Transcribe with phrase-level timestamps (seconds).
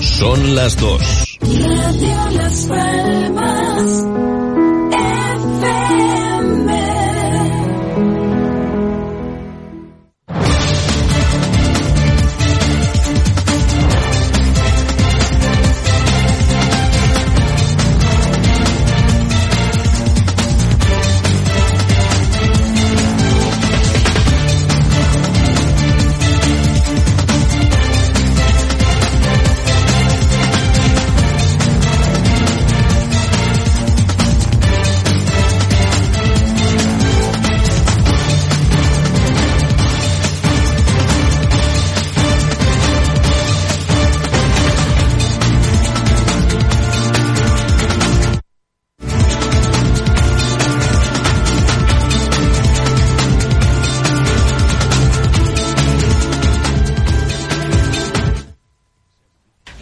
[0.00, 1.38] Son las dos.
[1.40, 4.31] Radio Las Palmas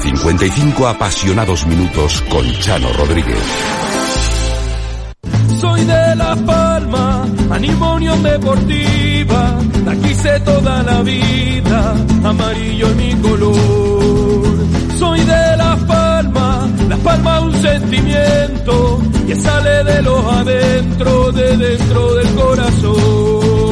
[0.00, 3.38] 55 apasionados minutos con Chano Rodríguez.
[5.60, 9.58] Soy de Las Palmas, animo Unión Deportiva.
[9.84, 11.94] La quise toda la vida,
[12.24, 13.56] amarillo es mi color.
[14.98, 22.14] Soy de Las Palmas, Las Palmas un sentimiento que sale de los adentro, de dentro
[22.14, 23.71] del corazón.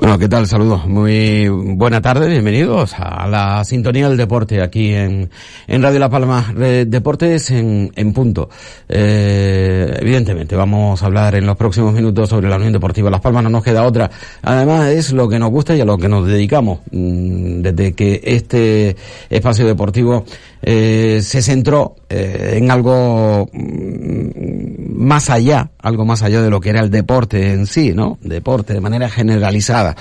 [0.00, 0.46] Bueno, ¿qué tal?
[0.46, 0.86] Saludos.
[0.86, 5.28] Muy buena tarde, bienvenidos a la sintonía del deporte aquí en,
[5.66, 6.54] en Radio La Palma.
[6.86, 8.48] Deportes en, en punto.
[8.88, 13.42] Eh, evidentemente, vamos a hablar en los próximos minutos sobre la Unión Deportiva Las Palmas,
[13.42, 14.10] no nos queda otra.
[14.40, 16.78] Además, es lo que nos gusta y a lo que nos dedicamos.
[16.92, 18.96] Mm, Desde que este
[19.28, 20.24] espacio deportivo
[20.62, 26.70] eh, se centró eh, en algo mm, más allá, algo más allá de lo que
[26.70, 28.18] era el deporte en sí, ¿no?
[28.20, 29.96] Deporte de manera generalizada.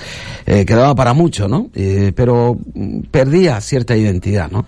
[0.46, 1.70] Eh, quedaba para mucho, ¿no?
[1.74, 4.66] Eh, pero mm, perdía cierta identidad, ¿no?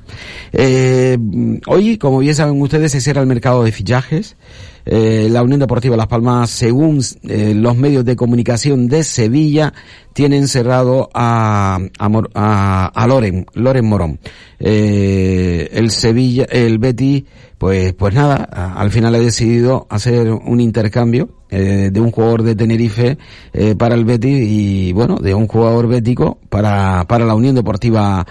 [0.53, 4.37] Mm, hoy, como bien saben ustedes, ese era el mercado de fichajes.
[4.85, 9.73] Eh, la Unión Deportiva Las Palmas, según eh, los medios de comunicación de Sevilla,
[10.13, 14.19] tienen cerrado a, a, a, a Loren, Loren Morón.
[14.59, 17.25] Eh, el Sevilla, el Betty,
[17.57, 18.35] pues, pues nada,
[18.75, 23.17] al final ha decidido hacer un intercambio eh, de un jugador de Tenerife
[23.53, 28.25] eh, para el Betis y bueno, de un jugador bético para, para la Unión Deportiva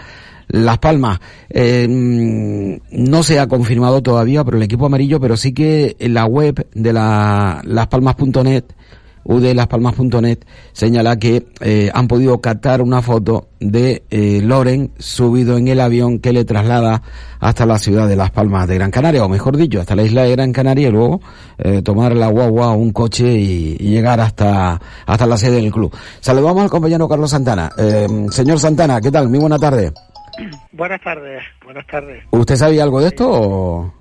[0.51, 1.21] las Palmas.
[1.49, 6.15] Eh, mm, no se ha confirmado todavía por el equipo amarillo, pero sí que en
[6.15, 8.65] la web de la laspalmas.net,
[9.25, 10.39] udlaspalmas.net,
[10.73, 16.19] señala que eh, han podido captar una foto de eh, Loren subido en el avión
[16.19, 17.03] que le traslada
[17.39, 20.23] hasta la ciudad de Las Palmas de Gran Canaria, o mejor dicho, hasta la isla
[20.23, 21.21] de Gran Canaria y luego
[21.59, 25.71] eh, tomar la guagua o un coche y, y llegar hasta, hasta la sede del
[25.71, 25.95] club.
[26.21, 27.71] Saludamos al compañero Carlos Santana.
[28.31, 29.29] Señor Santana, ¿qué tal?
[29.29, 29.93] Muy buena tarde.
[30.73, 32.25] Buenas tardes, buenas tardes.
[32.31, 33.95] ¿Usted sabía algo de esto o...?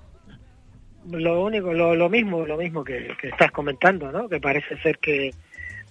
[1.11, 4.29] Lo único, lo, lo mismo, lo mismo que, que estás comentando, ¿no?
[4.29, 5.31] Que parece ser que,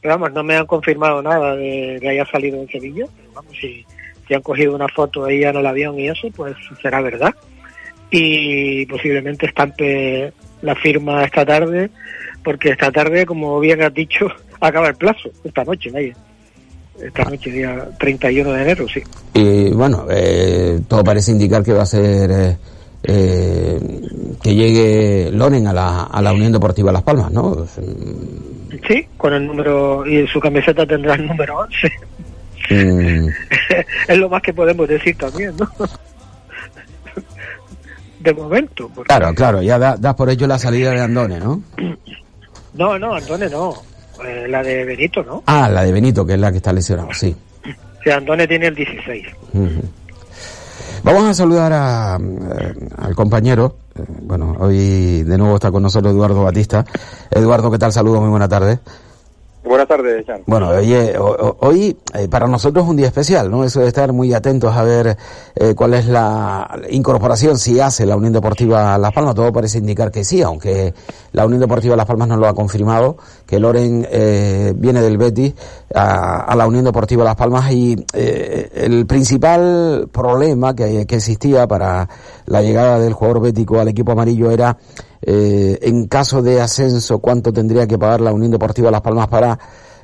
[0.01, 3.57] pero vamos, no me han confirmado nada de que haya salido en Sevilla, pero vamos,
[3.61, 3.85] si,
[4.29, 7.35] si han cogido una foto ahí en el avión y eso, pues será verdad.
[8.11, 11.91] Y posiblemente estampe la firma esta tarde,
[12.45, 14.29] porque esta tarde, como bien has dicho,
[14.61, 16.15] acaba el plazo, esta noche, vaya.
[17.01, 19.01] Esta noche, día 31 de enero, sí.
[19.35, 22.57] Y bueno, eh, todo parece indicar que va a ser eh,
[23.05, 23.81] eh,
[24.43, 27.65] que llegue Loren a la, a la Unión Deportiva Las Palmas, ¿no?
[28.89, 31.93] Sí, con el número, y su camiseta tendrá el número 11.
[32.71, 33.29] Mm,
[34.09, 35.69] es lo más que podemos decir también, ¿no?
[38.21, 38.91] De momento.
[38.93, 41.63] porque- claro, claro, ya da- das por ello la salida de Andone, ¿no?
[42.75, 43.75] No, no, Andone no.
[44.25, 45.43] Eh, la de Benito, ¿no?
[45.47, 47.35] Ah, la de Benito, que es la que está lesionado, sí.
[48.05, 49.27] Sí, Andone tiene el 16.
[49.55, 49.83] Ujú.
[51.03, 53.77] Vamos a saludar a, eh, al compañero.
[53.97, 56.85] eh, bueno, hoy de nuevo está con nosotros Eduardo Batista.
[57.31, 57.93] Eduardo, ¿qué tal?
[57.93, 58.79] Saludos, muy buena tarde.
[59.69, 60.43] Buenas tardes, Jan.
[60.47, 63.65] Bueno, oye, hoy eh, para nosotros es un día especial, ¿no?
[63.65, 65.17] Eso de estar muy atentos a ver
[65.55, 69.35] eh, cuál es la incorporación, si hace la Unión Deportiva Las Palmas.
[69.35, 70.95] Todo parece indicar que sí, aunque
[71.33, 75.55] la Unión Deportiva Las Palmas no lo ha confirmado, que Loren eh, viene del Betis
[75.95, 81.67] a, a la Unión Deportiva Las Palmas y eh, el principal problema que, que existía
[81.67, 82.09] para
[82.47, 84.79] la llegada del jugador bético al equipo amarillo era
[85.31, 89.59] eh, en caso de ascenso cuánto tendría que pagar la Unión Deportiva Las Palmas para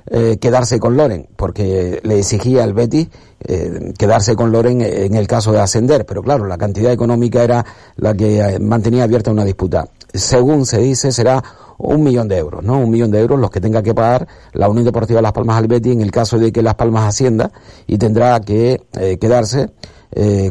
[0.07, 3.09] eh, quedarse con Loren, porque le exigía al Betis
[3.41, 7.65] eh, quedarse con Loren en el caso de ascender, pero claro, la cantidad económica era
[7.97, 9.89] la que mantenía abierta una disputa.
[10.13, 11.43] Según se dice, será
[11.79, 12.81] un millón de euros, ¿no?
[12.81, 15.69] Un millón de euros los que tenga que pagar la Unión Deportiva Las Palmas al
[15.69, 17.51] Betis en el caso de que Las Palmas ascienda
[17.87, 19.71] y tendrá que eh, quedarse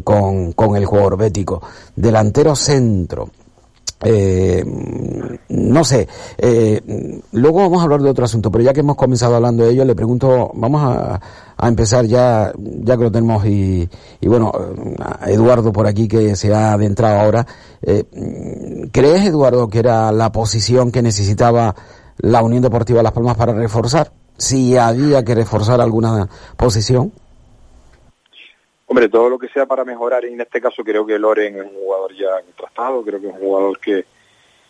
[0.02, 1.62] con, con el jugador bético.
[1.94, 3.30] Delantero centro.
[4.04, 4.62] Eh,
[5.48, 6.06] no sé,
[6.38, 9.70] eh, luego vamos a hablar de otro asunto, pero ya que hemos comenzado hablando de
[9.70, 11.20] ello, le pregunto, vamos a,
[11.56, 13.88] a empezar ya, ya que lo tenemos y,
[14.20, 14.52] y bueno,
[14.98, 17.46] a Eduardo por aquí que se ha adentrado ahora,
[17.82, 18.04] eh,
[18.92, 21.74] ¿crees Eduardo que era la posición que necesitaba
[22.18, 24.12] la Unión Deportiva Las Palmas para reforzar?
[24.36, 27.12] Si había que reforzar alguna posición.
[28.86, 31.74] Hombre, todo lo que sea para mejorar, en este caso creo que Loren es un
[31.74, 34.04] jugador ya contrastado, creo que es un jugador que,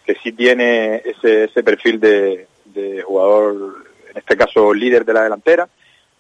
[0.05, 3.75] que sí tiene ese, ese perfil de, de jugador,
[4.11, 5.69] en este caso líder de la delantera,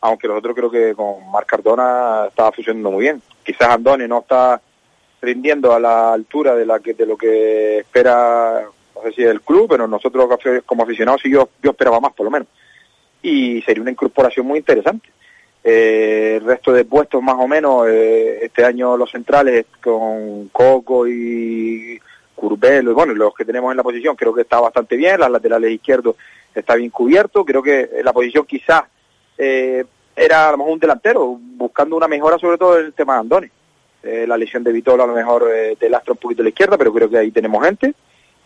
[0.01, 3.23] aunque nosotros creo que con Marc Cardona estaba funcionando muy bien.
[3.45, 4.61] Quizás Andone no está
[5.25, 8.63] rindiendo a la altura de la que de lo que espera
[8.95, 10.29] no sé si el club pero nosotros
[10.67, 12.49] como aficionados sí yo yo esperaba más por lo menos
[13.23, 15.09] y sería una incorporación muy interesante
[15.67, 21.09] eh, el resto de puestos más o menos eh, este año los centrales con Coco
[21.09, 21.99] y
[22.35, 25.31] Curbelo y bueno los que tenemos en la posición creo que está bastante bien las
[25.31, 26.17] laterales izquierdos
[26.55, 28.83] está bien cubierto creo que la posición quizás
[29.39, 33.15] eh, era a lo mejor un delantero buscando una mejora sobre todo en el tema
[33.15, 33.51] de Andoni
[34.27, 36.93] la lesión de Vitola a lo mejor te lastra un poquito a la izquierda, pero
[36.93, 37.95] creo que ahí tenemos gente.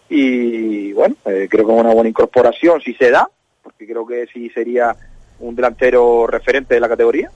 [0.09, 3.29] Y bueno, creo que es una buena incorporación si se da,
[3.65, 4.97] porque creo que sí sería
[5.41, 7.31] un delantero referente de la categoría.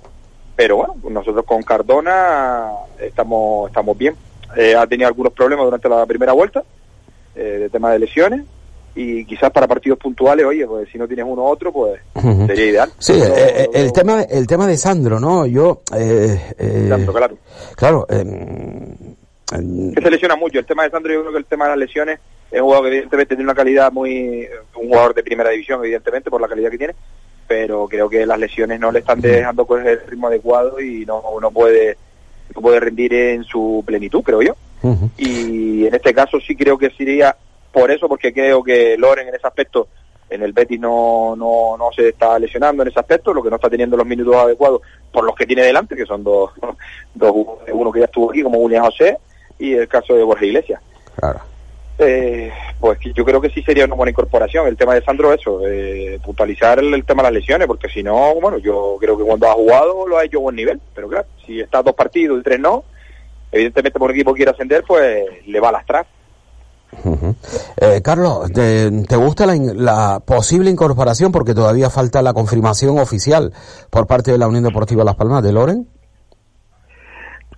[0.57, 4.15] Pero bueno, nosotros con Cardona estamos, estamos bien.
[4.57, 6.63] Eh, ha tenido algunos problemas durante la primera vuelta,
[7.35, 8.43] eh, de tema de lesiones.
[8.95, 11.99] Y quizás para partidos puntuales, oye, pues si no tienes uno u otro, pues
[12.47, 12.93] sería ideal.
[12.99, 15.47] Sí, eh, el tema el tema de Sandro, ¿no?
[15.47, 16.39] Yo eh,
[16.87, 17.39] Claro, claro.
[17.75, 18.95] claro, em,
[19.53, 20.59] em, que se lesiona mucho.
[20.59, 22.85] El tema de Sandro, yo creo que el tema de las lesiones es un jugador
[22.85, 24.47] que evidentemente tiene una calidad muy...
[24.77, 26.95] un jugador de primera división, evidentemente, por la calidad que tiene,
[27.53, 31.23] pero creo que las lesiones no le están dejando coger el ritmo adecuado y no,
[31.39, 31.99] no puede
[32.55, 34.57] no puede rendir en su plenitud, creo yo.
[35.19, 37.37] Y en este caso sí creo que sería
[37.71, 39.89] por eso, porque creo que Loren en ese aspecto,
[40.31, 43.57] en el Betis no, no, no se está lesionando en ese aspecto, lo que no
[43.57, 44.81] está teniendo los minutos adecuados
[45.13, 46.53] por los que tiene delante, que son dos,
[47.15, 47.35] dos
[47.71, 49.19] uno que ya estuvo aquí como William José
[49.59, 50.81] y el caso de Borja Iglesias.
[51.17, 51.52] claro.
[51.99, 54.67] Eh, pues que yo creo que sí sería una buena incorporación.
[54.67, 58.03] El tema de Sandro, eso, eh, puntualizar el, el tema de las lesiones, porque si
[58.03, 61.09] no, bueno, yo creo que cuando ha jugado lo ha hecho a buen nivel, pero
[61.09, 62.83] claro, si está dos partidos y tres no,
[63.53, 66.07] evidentemente por equipo quiere ascender, pues le va a lastrar.
[67.81, 71.31] Eh, Carlos, ¿te, te gusta la, in- la posible incorporación?
[71.33, 73.53] Porque todavía falta la confirmación oficial
[73.91, 75.89] por parte de la Unión Deportiva Las Palmas de Loren.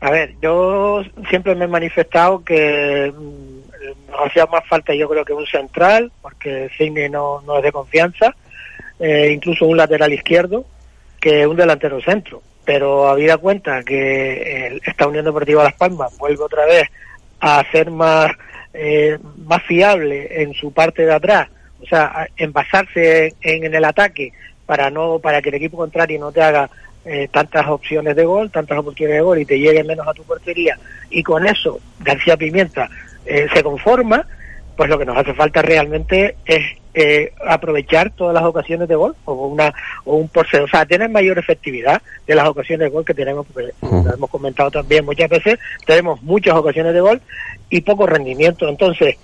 [0.01, 1.01] A ver, yo
[1.31, 3.13] siempre me he manifestado que
[4.25, 8.35] hacía más falta yo creo que un central, porque Cine no, no es de confianza,
[9.01, 10.65] eh, incluso un lateral izquierdo,
[11.21, 12.43] que un delantero centro.
[12.65, 16.89] Pero habida cuenta que el- esta Unión Deportiva Las Palmas vuelve otra vez
[17.41, 18.31] a ser más,
[18.73, 21.49] eh, más fiable en su parte de atrás,
[21.83, 24.33] o sea, a- en basarse en, el ataque
[24.65, 26.71] para no para que el equipo contrario no te haga
[27.07, 30.23] eh, tantas opciones de gol, tantas oportunidades de gol y te llegue menos a tu
[30.23, 30.79] portería
[31.11, 32.89] y con eso García Pimienta
[33.27, 34.27] eh, se conforma,
[34.77, 36.63] pues lo que nos hace falta realmente es
[36.95, 41.09] eh, aprovechar todas las ocasiones de gol o una o un porcentaje, o sea, tener
[41.09, 45.29] mayor efectividad de las ocasiones de gol que tenemos, porque lo hemos comentado también muchas
[45.29, 47.21] veces, tenemos muchas ocasiones de gol
[47.69, 48.69] y poco rendimiento.
[48.69, 49.17] Entonces,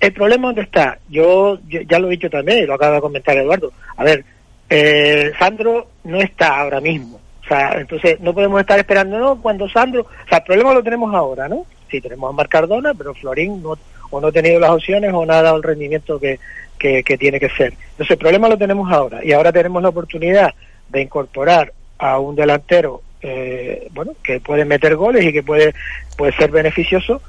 [0.00, 3.00] el problema dónde está, yo, yo ya lo he dicho también y lo acaba de
[3.00, 3.72] comentar Eduardo.
[3.96, 4.24] A ver,
[4.70, 7.20] eh, Sandro no está ahora mismo.
[7.44, 10.82] O sea, entonces no podemos estar esperando, no, cuando Sandro, o sea, el problema lo
[10.82, 11.66] tenemos ahora, ¿no?
[11.90, 13.78] Sí, tenemos a Marc Cardona, pero Florín no,
[14.10, 16.38] o no ha tenido las opciones o no ha dado el rendimiento que,
[16.78, 17.72] que, que tiene que ser.
[17.90, 20.54] Entonces el problema lo tenemos ahora y ahora tenemos la oportunidad
[20.88, 25.74] de incorporar a un delantero, eh, bueno, que puede meter goles y que puede,
[26.16, 27.20] puede ser beneficioso,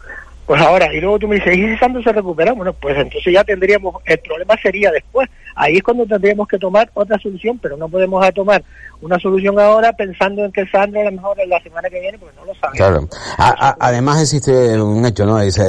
[0.50, 2.54] pues ahora, y luego tú me dices, ¿y si Sandro se recupera?
[2.54, 5.30] Bueno, pues entonces ya tendríamos, el problema sería después.
[5.56, 8.64] Ahí es cuando tendríamos que tomar otra solución, pero no podemos tomar
[9.02, 12.34] una solución ahora pensando en que Sandro a lo mejor la semana que viene, pues
[12.36, 12.78] no lo sabemos.
[12.78, 13.08] Claro.
[13.80, 15.38] Además existe un hecho, ¿no?
[15.38, 15.60] Los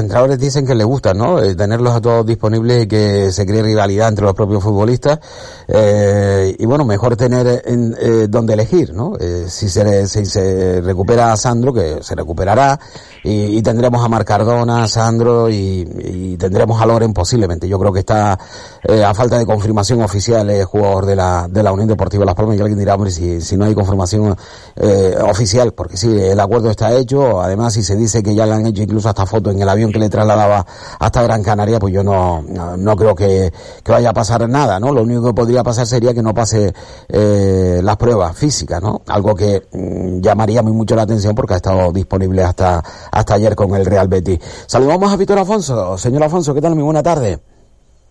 [0.00, 1.42] entrenadores dicen que les gusta, ¿no?
[1.42, 5.18] Eh, tenerlos a todos disponibles y que se cree rivalidad entre los propios futbolistas.
[5.66, 9.14] Eh, y bueno, mejor tener en, eh, donde elegir, ¿no?
[9.18, 12.78] Eh, si, se, si se recupera a Sandro, que se recuperará,
[13.24, 17.66] y, y tendremos a Marc Cardona, Sandro y, tendremos a Loren posiblemente.
[17.66, 18.38] Yo creo que está
[18.82, 22.34] eh, a falta de confirmación oficial el jugador de la, de la Unión Deportiva Las
[22.34, 24.36] Palmas y alguien dirá, hombre, si, si no hay confirmación
[24.76, 28.52] eh, oficial, porque sí, el acuerdo está hecho, además si se dice que ya le
[28.52, 30.66] han hecho incluso hasta fotos en el avión que le trasladaba
[30.98, 33.50] hasta Gran Canaria, pues yo no, no, no creo que,
[33.82, 34.92] que vaya a pasar nada, ¿no?
[34.92, 36.74] Lo único que podría pasar sería que no pase
[37.08, 39.00] eh, las pruebas físicas, ¿no?
[39.06, 43.56] Algo que mm, llamaría muy mucho la atención porque ha estado disponible hasta, hasta ayer
[43.56, 44.17] con el Real Betis.
[44.66, 45.96] Saludamos a Víctor Afonso.
[45.98, 46.74] Señor Afonso, ¿qué tal?
[46.74, 47.38] Muy buena tarde.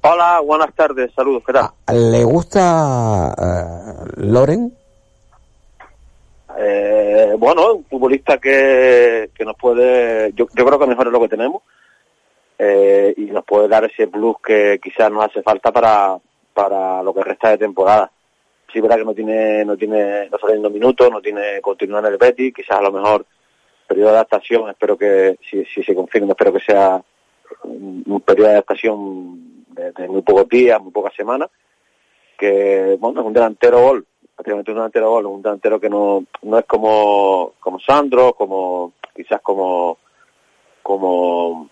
[0.01, 2.11] Hola, buenas tardes, saludos, ¿qué tal?
[2.11, 4.73] ¿Le gusta eh, Loren?
[6.57, 11.19] Eh, bueno, un futbolista que, que nos puede, yo, yo creo que mejor es lo
[11.19, 11.61] que tenemos
[12.57, 16.17] eh, y nos puede dar ese plus que quizás nos hace falta para,
[16.53, 18.09] para lo que resta de temporada.
[18.71, 22.13] Sí, verdad que no tiene, no tiene, no está teniendo minutos, no tiene continuidad en
[22.13, 23.25] el Betis, quizás a lo mejor
[23.87, 27.01] periodo de adaptación, espero que, si, si se confirma, espero que sea
[27.63, 31.49] un, periodo de adaptación de, muy pocos días, muy pocas semanas,
[32.37, 36.59] que bueno, es un delantero gol, prácticamente un delantero gol, un delantero que no, no
[36.59, 39.97] es como, como Sandro, como quizás como
[40.83, 41.69] como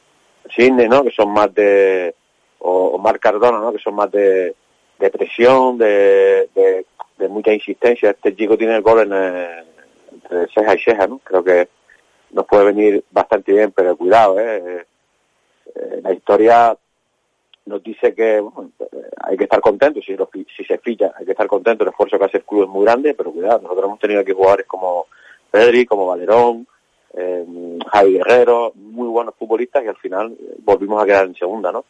[0.54, 1.04] Sidney, ¿no?
[1.04, 2.14] que son más de
[2.60, 3.72] o, o Cardona, ¿no?
[3.72, 4.54] que son más de,
[5.00, 6.86] de presión, de, de,
[7.18, 8.10] de mucha insistencia.
[8.10, 9.64] Este chico tiene el gol en, eh,
[10.12, 11.20] entre ceja y ceja, ¿no?
[11.20, 11.70] Creo que
[12.36, 14.86] nos puede venir bastante bien, pero cuidado, ¿eh?
[15.74, 16.78] Eh, la historia
[17.66, 18.72] nos dice que bueno,
[19.24, 22.20] hay que estar contentos si, lo si se ficha, hay que estar contentos, el esfuerzo
[22.20, 25.08] que hace el club es muy grande, pero cuidado, nosotros hemos tenido aquí jugadores como
[25.50, 26.68] Pedri, como Valerón,
[27.14, 27.46] eh,
[27.90, 31.86] Javi Guerrero, muy buenos futbolistas y al final eh, volvimos a quedar en segunda, ¿no?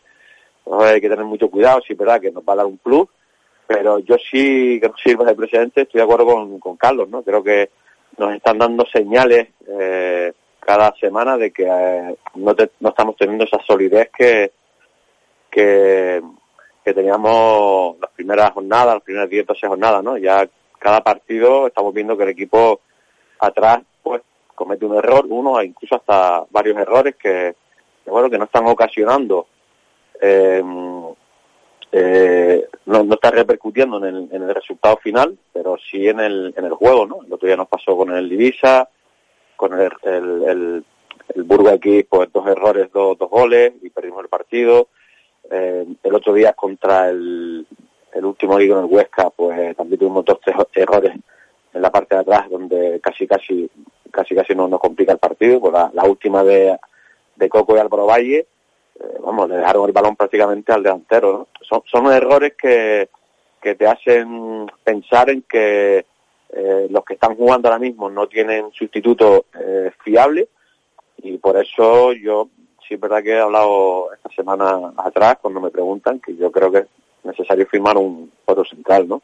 [0.63, 3.07] Entonces hay que tener mucho cuidado, sí verdad que nos va a dar un plus,
[3.65, 7.23] pero yo sí que nos sirva de precedente, estoy de acuerdo con, con Carlos, ¿no?
[7.23, 7.71] Creo que
[8.17, 12.55] nos están dando señales eh, cada semana de que eh, no,
[12.89, 14.51] estamos teniendo esa solidez que,
[15.49, 16.21] que,
[16.83, 20.17] que teníamos las primeras jornadas, las primeras 10, 12 jornadas, ¿no?
[20.17, 20.47] Ya
[20.79, 22.81] cada partido estamos viendo que el equipo
[23.39, 24.21] atrás pues
[24.53, 27.55] comete un error, uno e incluso hasta varios errores que,
[28.03, 29.47] que, bueno, que no están ocasionando
[30.21, 30.63] eh,
[31.97, 37.05] eh, no, está repercutiendo en el, resultado final, pero sí en el, en el juego,
[37.05, 37.19] ¿no?
[37.25, 38.89] El otro día nos pasó con el Divisa,
[39.55, 40.83] con el,
[41.37, 44.89] Burgo aquí, pues dos errores, dos, goles y perdimos el partido.
[45.49, 47.65] Eh, el otro día contra el,
[48.13, 50.39] el último liga en el Huesca, pues también tuvimos dos,
[50.73, 51.13] errores
[51.73, 53.69] en la parte de atrás donde casi, casi,
[54.11, 55.61] casi, casi no nos complica el partido.
[55.61, 56.77] Pues la, la última de,
[57.37, 58.47] de Coco y Álvaro Valle,
[58.99, 61.47] eh, vamos, le dejaron el balón prácticamente al delantero, ¿no?
[61.61, 63.09] Son, son errores que,
[63.61, 66.05] que te hacen pensar en que
[66.49, 70.47] eh, los que están jugando ahora mismo no tienen sustituto eh, fiable
[71.17, 72.49] y por eso yo
[72.87, 76.71] sí es verdad que he hablado esta semana atrás cuando me preguntan que yo creo
[76.71, 76.85] que es
[77.23, 79.21] necesario firmar un otro central, ¿no?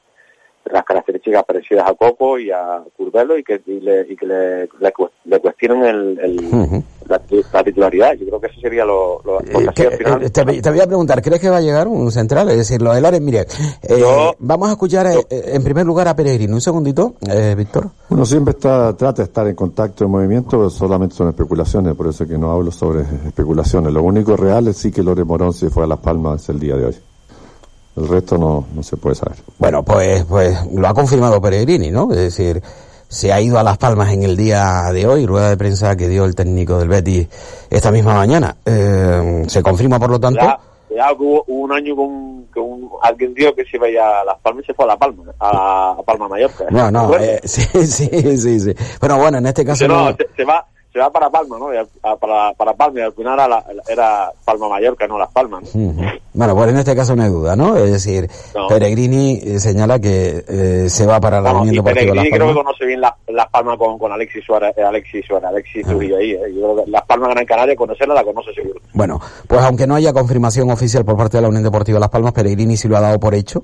[0.65, 4.69] Las características parecidas a Coco y a Curvelo y que, y le, y que le,
[4.79, 6.83] le, cu- le cuestionen el.
[7.11, 7.21] La,
[7.53, 8.13] la titularidad.
[8.13, 10.87] Yo creo que eso sería lo, Eh, al que- final- eh, te, te voy a
[10.87, 12.49] preguntar, ¿crees que va a llegar un central?
[12.49, 13.45] Es decir, lo de Loren, mire,
[13.83, 16.55] eh, Yo- vamos a escuchar eh, eh, en primer lugar a Peregrino.
[16.55, 17.89] Un segundito, eh, Víctor.
[18.09, 22.07] Uno siempre está, trata de estar en contacto en movimiento, pero solamente son especulaciones, por
[22.07, 23.93] eso es que no hablo sobre especulaciones.
[23.93, 26.75] Lo único real es sí que Lore Morón se fue a Las Palmas el día
[26.75, 26.97] de hoy.
[27.97, 29.35] El resto no, no se puede saber.
[29.59, 32.09] Bueno, pues, pues lo ha confirmado Peregrini, ¿no?
[32.11, 32.61] Es decir,
[33.11, 36.07] se ha ido a Las Palmas en el día de hoy, rueda de prensa que
[36.07, 37.27] dio el técnico del Betis
[37.69, 38.55] esta misma mañana.
[38.65, 40.39] Eh, se confirma, por lo tanto.
[40.39, 40.57] Ya,
[40.95, 44.63] ya hubo, hubo un año con, con alguien dijo que se vaya a Las Palmas
[44.63, 46.65] y se fue a La Palma, a, a Palma Mallorca.
[46.69, 48.73] No, no, eh, sí, sí, sí, sí.
[49.01, 50.15] Bueno, bueno, en este caso no, no.
[50.15, 51.67] se, se va se va para Palma, ¿no?
[52.03, 55.63] A- para, para Palma y al final era, la- era Palma Mallorca, no Las Palmas,
[55.73, 55.81] ¿no?
[55.89, 56.01] Ujú.
[56.33, 57.75] Bueno, pues en este caso no hay duda, ¿no?
[57.75, 58.67] Es decir, No.
[58.67, 62.53] Peregrini eh, señala que eh, se va para la Unión Deportiva Las Pellegrini creo que
[62.53, 62.63] Palmas.
[62.63, 66.31] conoce bien Las, las Palmas con, con Alexis Suárez, eh, Alexis Suárez, Alexis Trujillo ahí,
[66.31, 66.39] eh.
[66.55, 68.79] Yo Las Palmas Gran Canaria, conocerla la conoce seguro.
[68.93, 72.31] Bueno, pues aunque no haya confirmación oficial por parte de la Unión Deportiva Las Palmas,
[72.31, 73.63] Peregrini sí lo ha dado por hecho.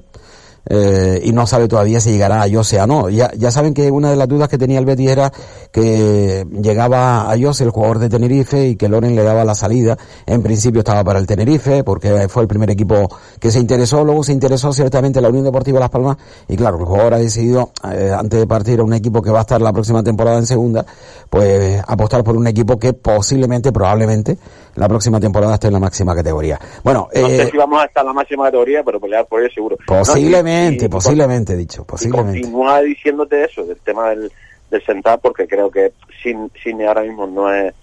[0.69, 3.09] Eh, y no sabe todavía si llegará a Jose o no.
[3.09, 5.31] Ya, ya saben que una de las dudas que tenía el Betis era
[5.71, 9.97] que llegaba a Jose, el jugador de Tenerife, y que Loren le daba la salida.
[10.25, 13.09] En principio estaba para el Tenerife, porque fue el primer equipo
[13.39, 14.03] que se interesó.
[14.03, 16.17] Luego se interesó ciertamente la Unión Deportiva Las Palmas.
[16.47, 19.39] Y claro, el jugador ha decidido, eh, antes de partir a un equipo que va
[19.39, 20.85] a estar la próxima temporada en segunda,
[21.29, 24.37] pues apostar por un equipo que posiblemente, probablemente,
[24.77, 26.59] la próxima temporada esté en la máxima categoría.
[26.83, 29.41] Bueno, No eh, sé si vamos a estar en la máxima categoría, pero pelear por
[29.41, 29.77] ello seguro.
[29.87, 32.41] No, y- Posiblemente, y- y posiblemente, he dicho, y posiblemente.
[32.41, 34.31] continúa diciéndote eso, del tema del,
[34.71, 35.91] del central, porque creo que
[36.23, 37.73] sin Cine ahora mismo no es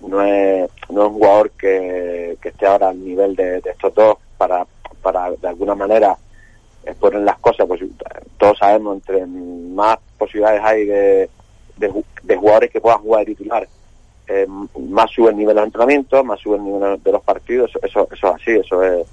[0.00, 3.94] no es, no es un jugador que, que esté ahora al nivel de, de estos
[3.94, 4.66] dos para,
[5.00, 6.16] para de alguna manera
[6.84, 7.80] exponer las cosas, pues
[8.36, 11.30] todos sabemos, entre más posibilidades hay de,
[12.24, 13.68] de jugadores que puedan jugar de titular,
[14.32, 14.46] eh,
[14.88, 18.28] más sube el nivel de entrenamiento, más sube el nivel de los partidos, eso, eso
[18.28, 19.06] es así, eso es,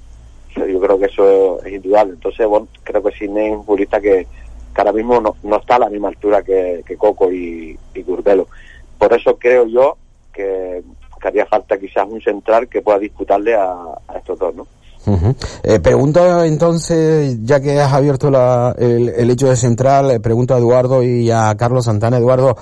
[0.56, 2.14] yo creo que eso es indudable.
[2.14, 4.26] Entonces, bueno, creo que Sidney es un futbolista que,
[4.76, 8.04] ahora mismo no, no está a la misma altura que, Coco y, y.
[8.04, 9.98] Por eso creo yo
[10.34, 10.82] que,
[11.22, 13.78] haría falta quizás un central que pueda disputarle a,
[14.16, 14.68] estos dos, ¿no?
[15.64, 20.54] Eh, pregunto entonces, ya que has abierto la- el, el hecho de central, eh, pregunto
[20.54, 22.18] a Eduardo y a Carlos Santana.
[22.18, 22.56] Eduardo,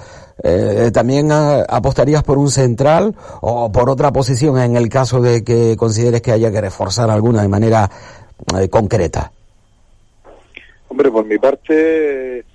[0.44, 5.44] eh, ¿también ah, apostarías por un central o por otra posición en el caso de
[5.44, 7.90] que consideres que haya que reforzar alguna de manera
[8.60, 9.32] eh, concreta?
[10.90, 12.46] Hombre, por mi parte,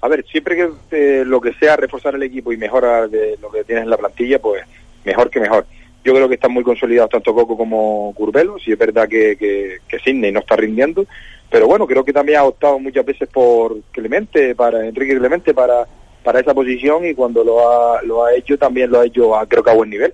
[0.00, 3.50] a ver, siempre que eh, lo que sea reforzar el equipo y mejorar de lo
[3.50, 4.64] que tienes en la plantilla, pues
[5.04, 5.64] mejor que mejor.
[6.04, 9.78] Yo creo que están muy consolidados tanto Coco como Curbelo, si es verdad que, que,
[9.88, 11.06] que Sidney no está rindiendo,
[11.50, 15.86] pero bueno, creo que también ha optado muchas veces por Clemente, para Enrique Clemente, para,
[16.28, 19.46] para esa posición y cuando lo ha, lo ha hecho también lo ha hecho a,
[19.46, 20.12] creo que a buen nivel.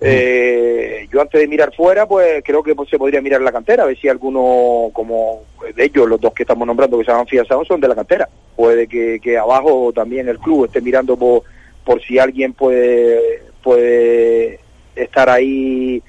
[0.00, 3.82] Eh, yo antes de mirar fuera, pues creo que pues, se podría mirar la cantera,
[3.82, 5.42] a ver si alguno, como
[5.74, 8.28] de ellos, los dos que estamos nombrando que se han afianzado, son de la cantera.
[8.54, 11.42] Puede que, que abajo también el club esté mirando por,
[11.84, 14.60] por si alguien puede, puede
[14.94, 16.00] estar ahí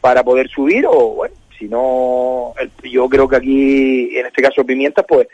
[0.00, 4.64] para poder subir o bueno, si no, el- yo creo que aquí, en este caso
[4.64, 5.28] Pimienta, pues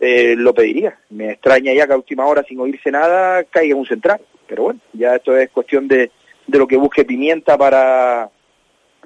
[0.00, 0.98] eh, lo pediría.
[1.10, 4.20] Me extraña ya que a última hora, sin oírse nada, caiga un central.
[4.46, 6.10] Pero bueno, ya esto es cuestión de,
[6.46, 8.30] de lo que busque Pimienta para,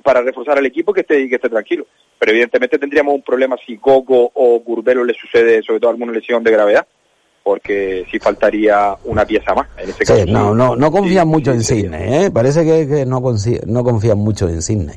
[0.03, 1.87] para reforzar el equipo que esté, que esté tranquilo.
[2.19, 6.45] Pero evidentemente tendríamos un problema si Coco o Curbelo le sucede, sobre todo alguna lesión
[6.45, 6.87] de gravedad,
[7.43, 9.67] porque sí faltaría una pieza más.
[9.77, 11.65] En Sí, caso, no, no, no confían sí, mucho en.
[11.65, 12.31] Sidney, ¿eh?
[12.33, 13.21] Parece que, que no,
[13.67, 14.97] no confían mucho en Sidney.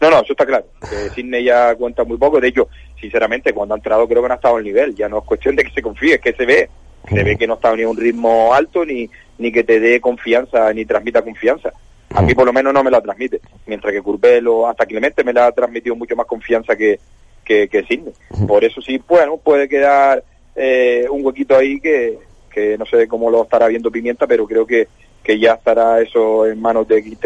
[0.00, 0.66] No, no, eso está claro.
[0.80, 2.40] Que Sidney ya cuenta muy poco.
[2.40, 2.68] De hecho,
[3.00, 4.94] sinceramente, cuando ha entrado creo que no ha estado al nivel.
[4.94, 6.68] Ya no es cuestión de que se confíe, es que se ve.
[7.08, 10.00] Se ve que no está ni a un ritmo alto, ni, ni que te dé
[10.00, 11.70] confianza, ni transmita confianza.
[12.14, 13.40] A mí por lo menos no me la transmite.
[13.66, 16.98] Mientras que Curbelo, hasta Clemente, me la ha transmitido mucho más confianza que,
[17.44, 18.14] que, que Sidney.
[18.46, 20.24] Por eso sí, bueno, puede quedar
[20.56, 22.18] eh, un huequito ahí que,
[22.50, 24.88] que no sé cómo lo estará viendo Pimienta, pero creo que,
[25.22, 27.18] que ya estará eso en manos de quien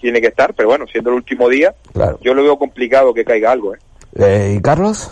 [0.00, 0.54] tiene que estar.
[0.54, 2.18] Pero bueno, siendo el último día, Claro.
[2.22, 3.78] yo lo veo complicado que caiga algo, ¿eh?
[4.18, 5.10] Eh, ¿Y Carlos?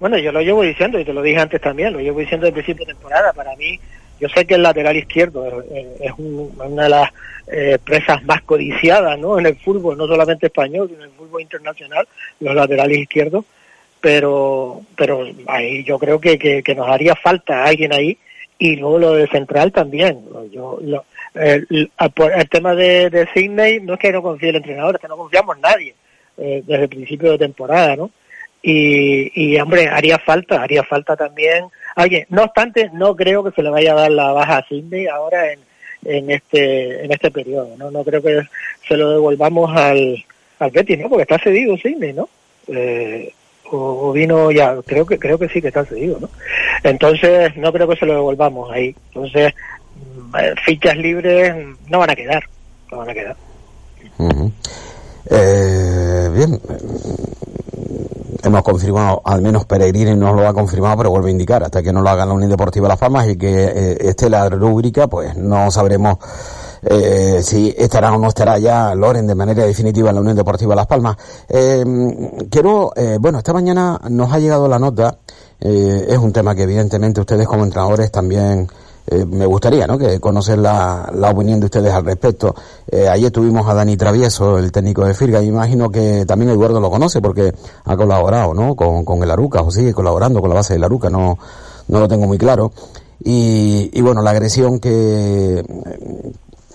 [0.00, 2.58] Bueno, yo lo llevo diciendo, y te lo dije antes también, lo llevo diciendo desde
[2.60, 3.32] el principio de temporada.
[3.32, 3.78] Para mí,
[4.20, 5.62] yo sé que el lateral izquierdo
[6.00, 7.10] es un- una de las
[7.46, 9.38] eh, presas más codiciadas ¿no?
[9.38, 12.08] en el fútbol, no solamente español, sino en el fútbol internacional,
[12.40, 13.44] los laterales izquierdos.
[14.00, 18.16] Pero pero ahí yo creo que, que, nos haría falta alguien ahí.
[18.58, 20.20] Y luego lo del central también.
[20.52, 21.90] Yo, lo- el,
[22.50, 25.58] tema de, de Sydney no es que no confíe el entrenador, es que no confiamos
[25.58, 25.94] nadie
[26.38, 28.10] eh, desde el principio de temporada, ¿no?
[28.66, 31.66] y, hombre, haría falta, haría falta también
[31.96, 32.26] alguien.
[32.30, 35.52] No obstante, no creo que se le vaya a dar la baja a Cindy ahora
[35.52, 35.60] en,
[36.04, 37.90] en este en este periodo, ¿no?
[37.90, 38.42] No creo que
[38.88, 40.24] se lo devolvamos al,
[40.58, 41.08] al Betis, ¿no?
[41.08, 42.28] Porque está cedido Cindy, ¿no?
[42.68, 43.32] Eh,
[43.70, 46.30] o, vino ya, creo que creo que sí que está cedido, ¿no?
[46.82, 48.94] Entonces, no creo que se lo devolvamos ahí.
[49.08, 49.52] Entonces,
[49.96, 51.54] mm, eh, fichas libres
[51.88, 52.44] no van a quedar,
[52.90, 53.36] no van a quedar.
[55.30, 56.60] Eh, bien.
[58.42, 61.92] hemos confirmado, al menos Peregrini no lo ha confirmado, pero vuelve a indicar, hasta que
[61.92, 65.36] no lo haga la Unión Deportiva Las Palmas y que eh, esté la rúbrica, pues
[65.36, 66.18] no sabremos
[66.82, 70.74] eh, si estará o no estará ya Loren de manera definitiva en la Unión Deportiva
[70.74, 71.16] Las Palmas.
[71.48, 71.84] Eh,
[72.50, 75.18] quiero, eh, bueno, esta mañana nos ha llegado la nota,
[75.60, 78.68] eh, es un tema que evidentemente ustedes como entrenadores también
[79.06, 79.98] eh, me gustaría, ¿no?
[79.98, 82.54] Que conocer la, la opinión de ustedes al respecto.
[82.90, 86.80] Eh, ayer tuvimos a Dani Travieso, el técnico de Firga, y imagino que también Eduardo
[86.80, 87.52] lo conoce porque
[87.84, 88.74] ha colaborado, ¿no?
[88.74, 91.38] Con, con el Aruca, o sigue colaborando con la base del Aruca, no,
[91.88, 92.72] no lo tengo muy claro.
[93.22, 95.64] Y, y bueno, la agresión que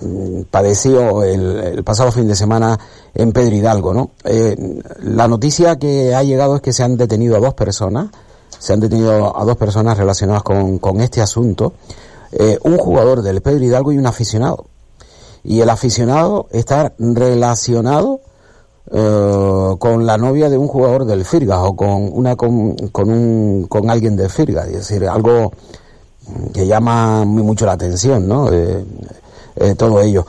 [0.02, 2.80] mm, padeció el, el pasado fin de semana
[3.14, 4.12] en Pedro Hidalgo, ¿no?
[4.24, 4.56] Eh,
[5.02, 8.08] la noticia que ha llegado es que se han detenido a dos personas,
[8.58, 11.74] se han detenido a dos personas relacionadas con, con este asunto,
[12.32, 14.66] eh, un jugador del Pedro Hidalgo y un aficionado.
[15.44, 18.22] Y el aficionado está relacionado
[18.92, 23.68] eh, con la novia de un jugador del Firga o con una con, con un
[23.70, 25.52] con alguien del Firga, es decir, algo
[26.54, 28.50] que llama muy mucho la atención, ¿no?
[28.52, 30.26] Eh, todo ello.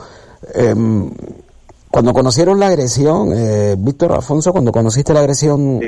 [0.53, 1.11] Em,
[1.89, 5.79] cuando conocieron la agresión, eh, Víctor Alfonso, cuando conociste la agresión,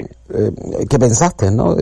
[0.90, 1.76] ¿qué pensaste, no?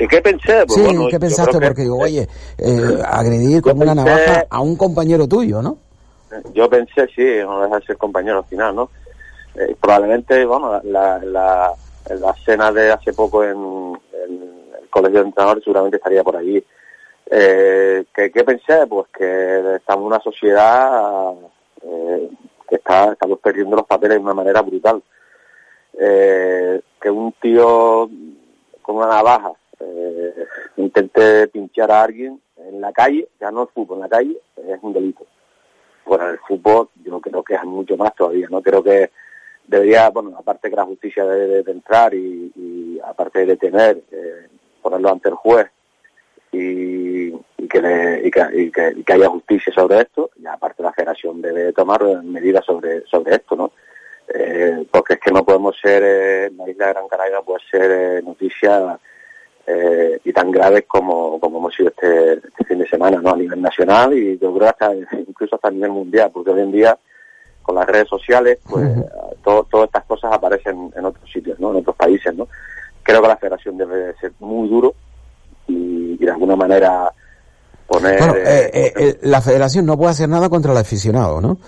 [0.00, 0.64] ¿Qué, qué pensé?
[0.66, 1.60] Pues sí, bueno, ¿qué pensaste?
[1.60, 5.76] Porque digo, oye, eh, agredir con una navaja a un compañero tuyo, ¿no?
[6.54, 8.90] Yo pensé, sí, no deja de ser compañero al final, ¿no?
[9.54, 11.74] Eh, probablemente, bueno, la, la,
[12.08, 13.58] la cena de hace poco en,
[14.14, 14.42] en
[14.80, 16.64] el colegio de entrenadores seguramente estaría por allí.
[17.30, 18.86] Eh, ¿qué, qué pensé?
[18.88, 21.34] Pues que estamos en una sociedad
[21.82, 22.30] eh,
[22.66, 25.02] que está, estamos perdiendo los papeles de una manera brutal.
[26.00, 28.08] Eh, que un tío
[28.80, 33.98] con una navaja eh, intente pinchar a alguien en la calle, ya no el fútbol,
[33.98, 35.26] en la calle, es un delito.
[36.04, 38.62] Bueno, en el fútbol yo creo que es mucho más todavía, ¿no?
[38.62, 39.10] Creo que
[39.66, 44.48] debería, bueno, aparte que la justicia debe de entrar y, aparte de detener, eh,
[44.82, 45.68] ponerlo ante el juez
[46.52, 47.30] y,
[47.68, 53.56] que, haya justicia sobre esto, y aparte la federación debe tomar medidas sobre, sobre esto,
[53.56, 53.72] ¿no?
[54.32, 57.90] Eh, porque es que no podemos ser, eh, la isla de Gran Canaria puede ser
[57.90, 58.98] eh, noticia
[59.66, 63.30] eh, y tan graves como, como hemos sido este, este fin de semana, ¿no?
[63.30, 66.72] A nivel nacional y yo creo hasta incluso hasta a nivel mundial, porque hoy en
[66.72, 66.98] día
[67.62, 68.88] con las redes sociales, pues
[69.44, 71.70] todo- todas estas cosas aparecen en otros sitios, ¿no?
[71.70, 72.48] En otros países, ¿no?
[73.02, 74.94] Creo que la federación debe de ser muy duro
[75.68, 77.12] y, y de alguna manera
[77.86, 78.18] poner...
[78.18, 81.58] Bueno, eh, eh, eh, la federación no puede hacer nada contra el aficionado, ¿no?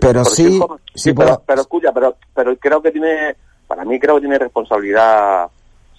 [0.00, 3.36] Pero sí- cómo- sí pero, pero escucha, pero, pero creo que tiene,
[3.70, 5.48] para mí creo que tiene responsabilidad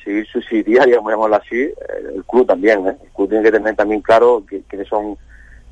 [0.03, 1.75] seguir subsidiaria, llamémoslo así, eh,
[2.15, 2.97] el club también, ¿eh?
[3.01, 5.17] El club tiene que tener también claro qui- quiénes son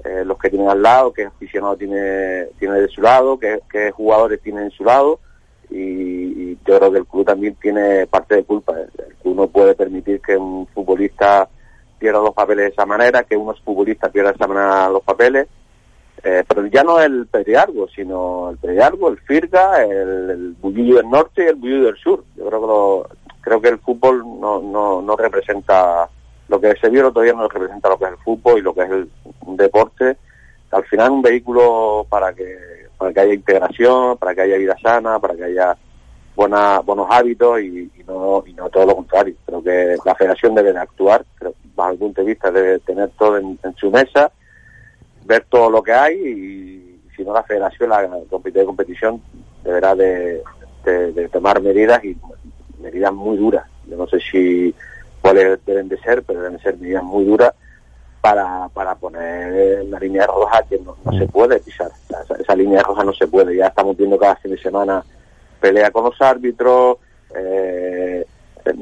[0.06, 3.92] eh, los que tienen al lado, qué aficionado tiene, tiene de su lado, qué, qué
[3.92, 5.20] jugadores tienen en su lado,
[5.70, 8.74] y, y yo creo que el club también tiene parte de culpa.
[8.80, 11.50] El club no puede permitir que un futbolista
[12.00, 15.48] pierda los papeles de esa manera, que unos futbolistas pierdan de esa manera los papeles.
[16.23, 21.10] Eh, pero ya no el Periargo, sino el Periargo, el Firga, el, el Bullillo del
[21.10, 22.23] Norte y el Bullillo del Sur.
[22.36, 23.08] Yo creo que lo-
[23.41, 26.10] creo que el fútbol no, no, no representa
[26.49, 28.82] lo que se vio día no representa lo que es el fútbol y lo que
[28.82, 29.10] es el,
[29.55, 30.17] deporte.
[30.71, 32.58] Al final un vehículo para que
[32.97, 35.77] para que haya integración, para que haya vida sana, para que haya
[36.36, 39.36] buena, buenos hábitos y, no y no todo lo contrario.
[39.45, 43.10] Creo que la federación debe de actuar, creo, bajo el punto de vista debe tener
[43.17, 44.32] todo en su mesa
[45.30, 49.22] ver todo lo que hay y si no la federación, la comité de competición
[49.63, 50.42] deberá de,
[50.84, 52.18] de- de tomar medidas y
[52.82, 53.65] medidas muy duras.
[53.88, 54.74] Yo no sé si
[55.22, 57.54] cuáles deben de ser, pero deben ser medidas muy duras
[58.22, 61.92] para, para poner la línea roja que no, no se puede pisar.
[62.10, 63.56] Esa, esa línea roja no se puede.
[63.56, 65.04] Ya estamos viendo cada fin de semana
[65.60, 66.98] pelea con los árbitros,
[67.36, 68.26] eh,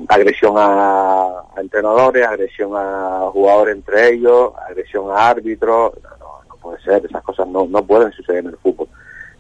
[0.10, 5.94] agresión a, a entrenadores, agresión a jugadores entre ellos, agresión a árbitros.
[6.68, 8.90] Puede ser, esas cosas no, no pueden suceder en el fútbol.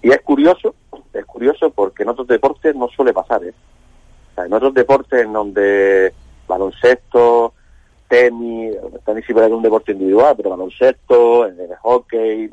[0.01, 0.75] Y es curioso,
[1.11, 3.53] es curioso porque en otros deportes no suele pasar, ¿eh?
[4.37, 6.13] En otros deportes en donde
[6.47, 7.53] baloncesto,
[8.07, 12.49] tenis, tenis sí puede ser un deporte individual, pero baloncesto, el, hockey,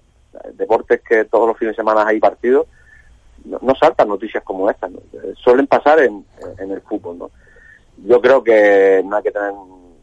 [0.54, 2.66] deportes que todos los fines de semana hay partidos,
[3.44, 4.90] no, saltan noticias como estas,
[5.36, 6.24] suelen pasar en,
[6.58, 7.30] en el fútbol, ¿no?
[7.98, 9.52] Yo creo que no hay que tener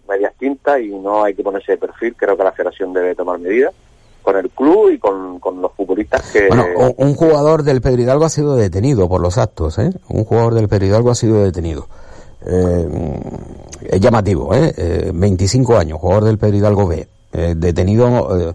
[0.07, 3.37] medias tintas y no hay que ponerse de perfil, creo que la federación debe tomar
[3.37, 3.73] medidas
[4.21, 6.47] con el club y con, con los futbolistas que...
[6.47, 6.65] Bueno,
[6.97, 9.91] un- jugador del Pedro Hidalgo ha sido detenido por los actos, ¿eh?
[10.09, 11.87] Un jugador del Pedro Hidalgo ha sido detenido.
[12.45, 13.19] Eh,
[13.83, 14.73] es llamativo, ¿eh?
[14.77, 17.07] Eh, 25 años, jugador del Pedro Hidalgo B.
[17.33, 18.53] Eh, detenido, eh,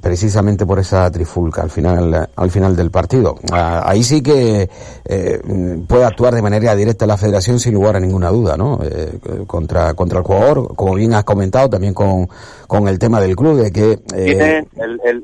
[0.00, 3.36] precisamente por esa trifulca al final, al final del partido.
[3.52, 4.68] Ah, ahí sí que
[5.04, 5.40] eh,
[5.86, 8.80] puede actuar de manera directa la Federación sin lugar a ninguna duda, ¿no?
[8.82, 12.28] Eh, contra contra el jugador, como bien has comentado, también con,
[12.66, 14.64] con el tema del club de que eh,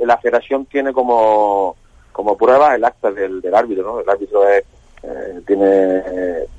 [0.04, 1.76] la federación tiene como,
[2.12, 4.00] como prueba el acta del, del árbitro, ¿no?
[4.00, 4.64] El árbitro es,
[5.02, 6.02] eh, tiene,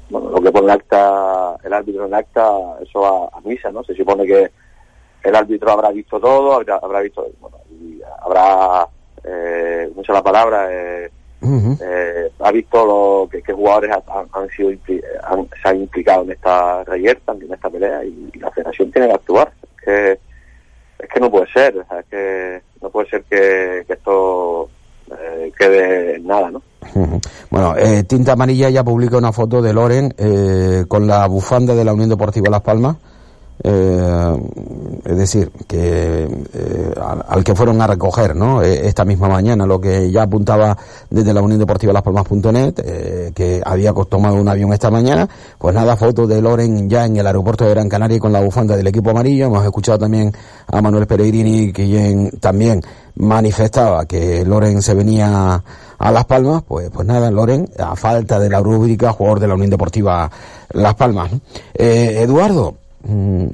[0.10, 2.50] bueno, lo que pone el acta, el árbitro en el acta,
[2.82, 3.84] eso va a misa, ¿no?
[3.84, 4.52] Se supone que
[5.24, 8.88] el árbitro habrá visto todo, habrá, habrá visto, bueno, y habrá,
[9.24, 11.10] eh, sé la palabra, eh,
[11.82, 14.70] eh, ha visto lo que, que jugadores han, han sido
[15.24, 19.08] han- se han implicado en esta reyerta, en esta pelea y, y la federación tiene
[19.08, 19.52] que actuar.
[19.64, 20.12] Es que,
[21.00, 24.70] es que no puede ser, o sea, es que no puede ser que, que esto
[25.12, 26.62] eh, quede en nada, ¿no?
[27.50, 31.84] Bueno, eh, Tinta Amarilla ya publica una foto de Loren eh, con la bufanda de
[31.86, 32.98] la Unión Deportiva Las Palmas.
[33.64, 34.38] Eh,
[35.06, 36.24] es decir, que
[36.54, 36.94] eh,
[37.28, 38.62] al, que fueron a recoger, ¿no?
[38.62, 40.78] Eh, esta misma mañana, lo que ya apuntaba
[41.10, 45.76] desde la Unión Deportiva Las Palmas.net, eh, que había tomado un avión esta mañana, pues
[45.76, 48.88] nada, fotos de Loren ya en el aeropuerto de Gran Canaria con la bufanda del
[48.88, 49.46] equipo amarillo.
[49.46, 50.32] Hemos escuchado también
[50.68, 52.82] a Manuel Peregrini, quien también
[53.16, 55.64] manifestaba que Loren se venía
[55.98, 59.54] a Las Palmas, pues, pues nada, Loren, a falta de la rúbrica, jugador de la
[59.54, 60.30] Unión Deportiva
[60.72, 61.32] Las Palmas.
[61.74, 63.46] Eh, Eduardo, mm,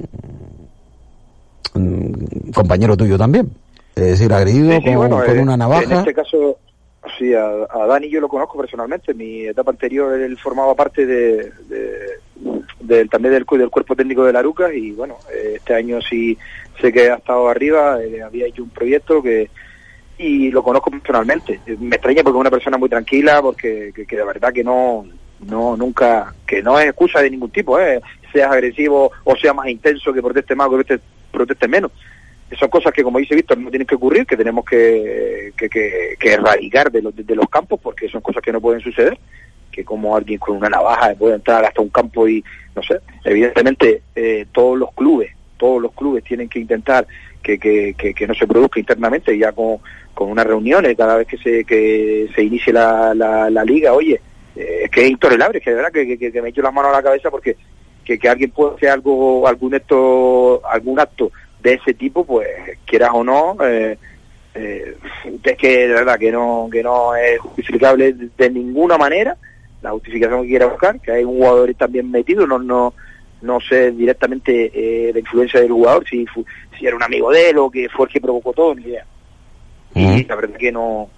[1.74, 3.48] mm, compañero tuyo también,
[3.96, 5.94] es decir, agredido Sí, sí, con, bueno, con eh, una En navaja.
[6.00, 6.58] este caso,
[7.18, 9.12] sí, a, a Dani yo lo conozco personalmente.
[9.12, 12.20] En mi etapa anterior él formaba parte de, de-
[12.80, 16.36] del- también del, del cuerpo técnico de la Arucas y bueno, eh, este año sí
[16.80, 19.50] sé que ha estado arriba, eh, había hecho un proyecto que
[20.18, 21.60] y lo conozco personalmente.
[21.78, 25.06] Me extraña porque es una persona muy tranquila, porque que, que de verdad que no
[25.46, 28.00] no nunca que no es excusa de ningún tipo, eh,
[28.32, 31.90] seas agresivo o sea más intenso que proteste más o que proteste, proteste menos.
[32.58, 36.16] Son cosas que, como dice Víctor, no tienen que ocurrir, que tenemos que, que, que-
[36.18, 39.16] que erradicar de los, de los campos, porque son cosas que no pueden suceder,
[39.70, 44.02] que como alguien con una navaja puede entrar hasta un campo y, no sé, evidentemente
[44.16, 47.06] eh, todos los clubes, todos los clubes tienen que intentar
[47.40, 49.76] que, que, que, que no se produzca internamente, ya con,
[50.12, 54.20] con unas reuniones, cada vez que se, que se inicie la, la, la liga, oye,
[54.56, 56.72] eh, es que es intolerable, es que de verdad que, que, que me echo las
[56.72, 57.56] manos a la cabeza porque
[58.04, 61.30] que, que alguien pueda hacer algo, algún acto, algún acto
[61.62, 62.48] de ese tipo, pues
[62.86, 63.96] quieras o no, eh,
[64.54, 64.96] eh,
[65.44, 69.36] es que de verdad que no, que no es justificable de, de ninguna manera
[69.82, 72.92] la justificación que quiera buscar, que hay un jugador también metido, no, no,
[73.42, 76.44] no sé directamente eh, la influencia del jugador, si, fu-
[76.78, 79.06] si era un amigo de él o que fue el que provocó todo, ni idea.
[79.94, 81.08] Y la verdad que no,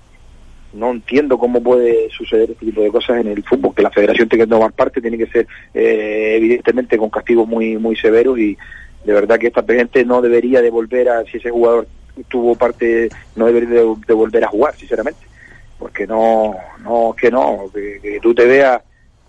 [0.73, 4.29] no entiendo cómo puede suceder este tipo de cosas en el fútbol, que la federación
[4.29, 8.57] tenga que tomar parte, tiene que ser eh, evidentemente con castigos muy muy severos y
[9.05, 11.87] de verdad que esta gente no debería de volver a, si ese jugador
[12.29, 15.21] tuvo parte, no debería de, volver a jugar, sinceramente,
[15.79, 18.81] porque no, no, que no, que, que tú te veas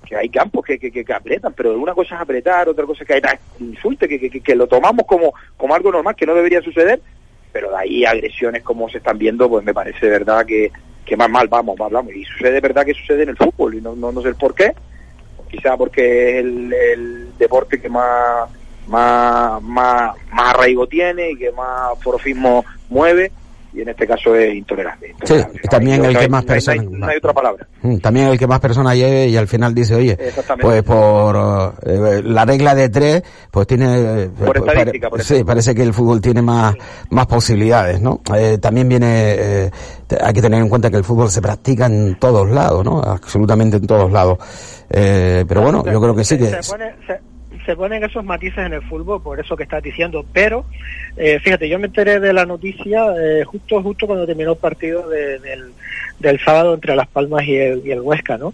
[0.05, 3.13] que hay campos que, que, apretan, pero una cosa es apretar, otra cosa es que
[3.13, 3.21] hay
[3.59, 7.01] insulte, que, que, que- lo tomamos como, como algo normal, que no debería suceder,
[7.51, 10.71] pero de ahí agresiones como se están viendo, pues me parece verdad que,
[11.05, 12.13] que más mal vamos, más vamos.
[12.13, 14.53] Y sucede de verdad que sucede en el fútbol, y no, no, sé el por
[14.53, 14.73] qué,
[15.49, 18.49] quizá porque es el, deporte que más,
[18.87, 23.31] más, más, más arraigo tiene y que más forofismo mueve,
[23.73, 25.15] y en este caso es intolerable.
[25.23, 25.35] Sí,
[25.69, 26.85] también No el que más no personas...
[26.85, 27.67] no hay otra palabra.
[27.81, 30.17] Mm, También el que más personas lleve y al final dice, oye,
[30.61, 33.85] pues por eh, la regla de tres, pues tiene...
[34.25, 36.75] eh, Por pues, estadística, por Sí, parece que el fútbol tiene más,
[37.09, 38.21] más posibilidades, ¿no?
[38.35, 39.07] Eh, también viene,
[39.37, 39.71] eh,
[40.21, 42.99] hay que tener en cuenta que el fútbol se practica en todos lados, ¿no?
[43.01, 44.37] Absolutamente en todos lados.
[44.89, 46.47] Eh, pero bueno, yo creo que sí que...
[46.61, 47.32] se, pone- se-
[47.65, 50.65] se ponen esos matices en el fútbol por eso que estás diciendo pero
[51.17, 55.07] eh, fíjate yo me enteré de la noticia eh, justo justo cuando terminó el partido
[55.09, 55.71] de- del,
[56.19, 58.53] del sábado entre Las Palmas y el, y el Huesca no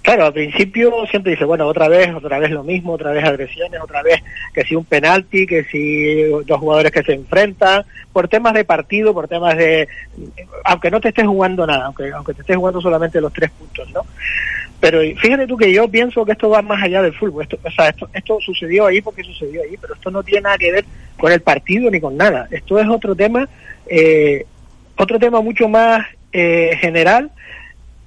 [0.00, 3.78] Claro, al principio siempre dice, bueno, otra vez, otra vez lo mismo, otra vez agresiones,
[3.82, 4.22] otra vez
[4.54, 9.12] que si un penalti, que si dos jugadores que se enfrentan, por temas de partido,
[9.12, 9.86] por temas de...
[10.64, 13.90] Aunque no te estés jugando nada, aunque, aunque te estés jugando solamente los tres puntos,
[13.90, 14.06] ¿no?
[14.80, 17.42] Pero fíjate tú que yo pienso que esto va más allá del fútbol.
[17.42, 20.58] Esto, o sea, esto, esto sucedió ahí porque sucedió ahí, pero esto no tiene nada
[20.58, 20.84] que ver
[21.16, 22.46] con el partido ni con nada.
[22.50, 23.48] Esto es otro tema,
[23.86, 24.46] eh,
[24.96, 27.32] otro tema mucho más eh, general,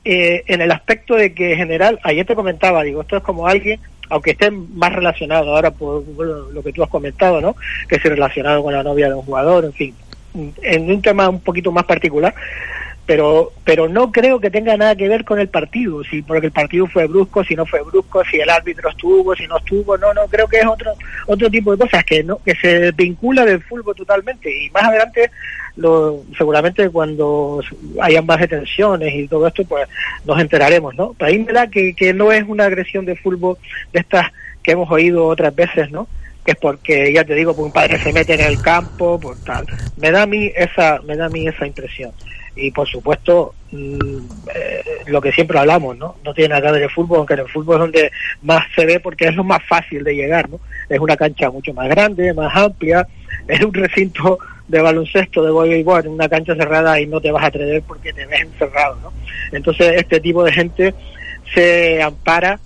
[0.06, 3.48] eh, en el aspecto de que en general, ayer te comentaba, digo, esto es como
[3.48, 3.80] alguien,
[4.10, 7.56] aunque esté más relacionado ahora por, lo que tú has comentado, ¿no?
[7.88, 9.96] Que es relacionado con la novia de un jugador, en fin,
[10.64, 12.34] en un tema un poquito más particular,
[13.06, 16.52] pero pero no creo que tenga nada que ver con el partido, si porque el
[16.52, 20.14] partido fue brusco, si no fue brusco, si el árbitro estuvo, si no estuvo, no,
[20.14, 20.92] no, creo que es otro
[21.28, 25.32] otro tipo de cosas que no que se vincula del fútbol totalmente y más adelante
[25.76, 27.62] lo, seguramente cuando
[28.02, 29.88] hayan más detenciones y todo esto, pues
[30.26, 31.16] nos enteraremos, ¿no?
[31.18, 33.58] Pero ahí me da que, que no es una agresión de fútbol
[33.94, 34.32] de estas
[34.64, 36.08] que hemos oído otras veces, ¿no?
[36.46, 39.38] que es porque ya te digo, pues un padre se mete en el campo, por
[39.44, 39.66] tal.
[39.98, 42.12] Me da a mí esa, me da a mí esa impresión.
[42.56, 44.18] Y por supuesto, mm,
[44.54, 46.16] eh, lo que siempre hablamos, ¿no?
[46.24, 48.12] No tiene nada que fútbol, aunque en el fútbol es donde
[48.42, 50.60] más se ve porque es lo más fácil de llegar, ¿no?
[50.90, 53.08] Es una cancha mucho más grande, más amplia,
[53.48, 57.44] es un recinto de baloncesto, de voleibol, en una cancha cerrada y no te vas
[57.44, 59.14] a atrever porque te ves encerrado, ¿no?
[59.52, 60.94] Entonces este tipo de gente
[61.54, 62.60] se ampara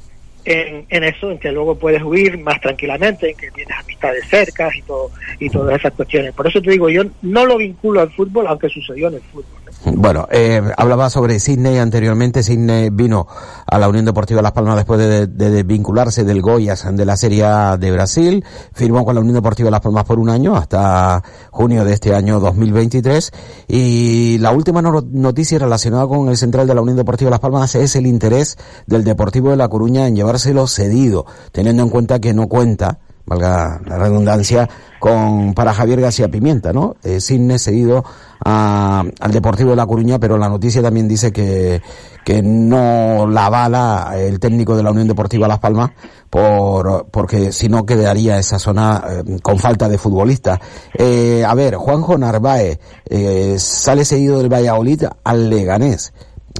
[0.46, 4.76] en, en, eso, en que luego puedes huir más tranquilamente, en que tienes amistades cercas
[4.76, 6.34] y todo y todas esas cuestiones.
[6.34, 9.65] Por eso te digo, yo no lo vinculo al fútbol, aunque sucedió en el fútbol.
[9.86, 12.42] Bueno, eh, hablaba sobre Sidney anteriormente.
[12.44, 13.28] Sidney vino
[13.66, 17.46] a la Unión Deportiva Las Palmas después de, de, vincularse del Goyas de la Serie
[17.46, 18.44] A de Brasil.
[18.74, 22.40] Firmó con la Unión Deportiva Las Palmas por un año hasta junio de este año
[22.40, 23.32] 2023.
[23.68, 27.96] Y la última noticia relacionada con el central de la Unión Deportiva Las Palmas es
[27.96, 32.48] el interés del Deportivo de La Coruña en llevárselo cedido, teniendo en cuenta que no
[32.48, 36.96] cuenta valga la redundancia, con para Javier García Pimienta, ¿no?
[37.04, 38.04] Eh, Sidney cedido
[38.44, 41.82] a, al Deportivo de La Coruña, pero la noticia también dice que,
[42.24, 45.92] que no la avala el técnico de la Unión Deportiva Las Palmas
[46.30, 50.60] por, porque si no quedaría esa zona eh, con falta de futbolistas.
[50.98, 56.14] Eh, a ver, Juanjo Narváez eh, sale seguido del Valladolid al Leganés.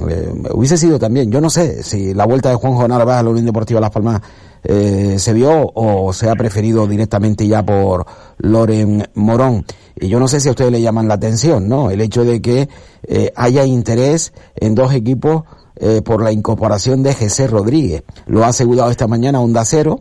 [0.08, 3.30] Eh, hubiese sido también, yo no sé si la vuelta de Juanjo Narváez a la
[3.30, 4.20] Unión Deportiva Las Palmas
[4.68, 8.04] eh, se vio o se ha preferido directamente ya por
[8.38, 9.64] Loren Morón.
[9.94, 11.90] Y yo no sé si a ustedes le llaman la atención, ¿no?
[11.90, 12.68] El hecho de que
[13.04, 15.44] eh, haya interés en dos equipos
[15.76, 18.02] eh, por la incorporación de José Rodríguez.
[18.26, 20.00] Lo ha asegurado esta mañana Onda Cero.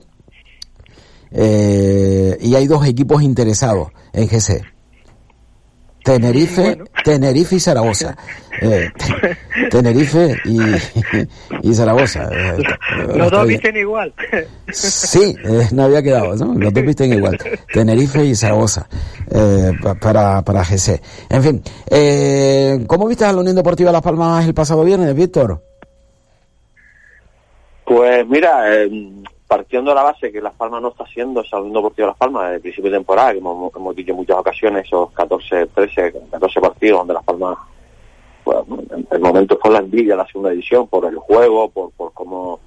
[1.32, 4.75] Eh, y hay dos equipos interesados en GC.
[6.06, 8.16] Tenerife, Tenerife y Zaragoza.
[8.62, 8.90] Eh,
[9.70, 10.58] Tenerife y,
[11.62, 12.30] y Zaragoza.
[12.32, 12.64] Eh,
[13.14, 14.14] Los dos visten igual.
[14.72, 16.54] Sí, eh, no había quedado, ¿no?
[16.58, 17.38] Los dos visten igual.
[17.74, 18.88] Tenerife y Zaragoza
[19.30, 21.02] eh, para, para GC.
[21.30, 25.62] En fin, eh, ¿cómo viste a la Unión Deportiva Las Palmas el pasado viernes, Víctor?
[27.84, 28.90] Pues mira, eh,
[29.48, 32.44] partiendo de la base que Las Palmas no está haciendo esa Unión Deportiva Las Palmas
[32.44, 36.62] desde el principio de temporada, que hemos, dicho en muchas ocasiones, esos 14, 13, 14
[36.62, 37.58] partidos donde Las Palmas,
[38.48, 42.60] en el momento fue la envidia la segunda edición por el juego, por, por cómo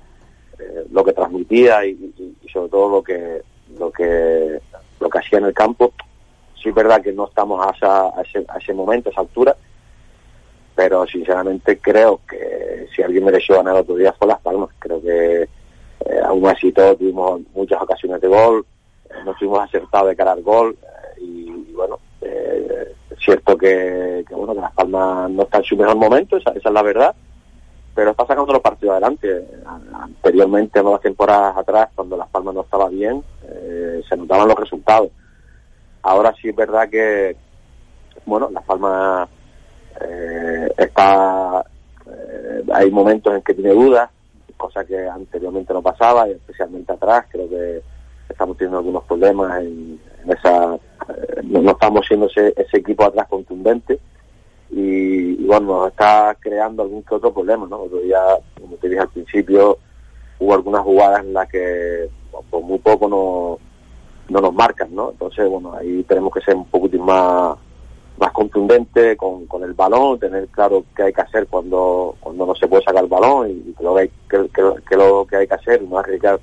[0.59, 1.97] eh, lo que transmitía y,
[2.53, 3.43] sobre todo lo que
[3.79, 4.59] lo que
[4.99, 5.93] lo que hacía en el campo.
[6.61, 9.21] Sí es verdad que no estamos a, esa, a, ese, a ese momento, a esa
[9.21, 9.55] altura,
[10.75, 14.71] pero sinceramente creo que si alguien mereció ganar otro día fue Las Palmas.
[14.81, 15.49] Creo que
[16.05, 18.65] eh, aún así todos tuvimos muchas ocasiones de gol,
[19.11, 24.25] eh, no estuvimos acertados de cara al gol eh, y, bueno, eh, es cierto que,
[24.31, 27.15] bueno que Las Palmas no está en su mejor momento, esa, es la verdad,
[27.95, 29.45] pero está sacando los partidos adelante.
[29.93, 33.25] Anteriormente, en las temporadas atrás, cuando Las Palmas no estaba bien,
[34.09, 35.11] se notaban los resultados.
[36.03, 37.37] Ahora sí es verdad que,
[38.25, 39.29] bueno, Las Palmas
[40.77, 41.65] está,
[42.73, 44.09] hay momentos en que tiene dudas,
[44.59, 47.83] cosa que anteriormente no pasaba, y especialmente atrás, creo que
[48.29, 53.99] estamos teniendo algunos problemas en, esa, eh, no, estamos siendo ese, equipo atrás contundente
[54.71, 57.83] y, y, bueno, nos está creando algún que otro problema, ¿no?
[57.83, 58.21] Otro día,
[58.61, 59.79] como te dije al principio,
[60.39, 62.11] hubo algunas jugadas en las que
[62.51, 63.59] por muy poco no,
[64.29, 65.11] no nos marcan, ¿no?
[65.11, 67.57] Entonces, bueno, ahí tenemos que ser un poquitín más
[68.19, 72.55] más contundente con, con el balón, tener claro qué hay que hacer cuando, cuando no
[72.55, 75.37] se puede sacar el balón y que lo que, hay, que, que, que lo que
[75.37, 76.41] hay que hacer, no arriesgar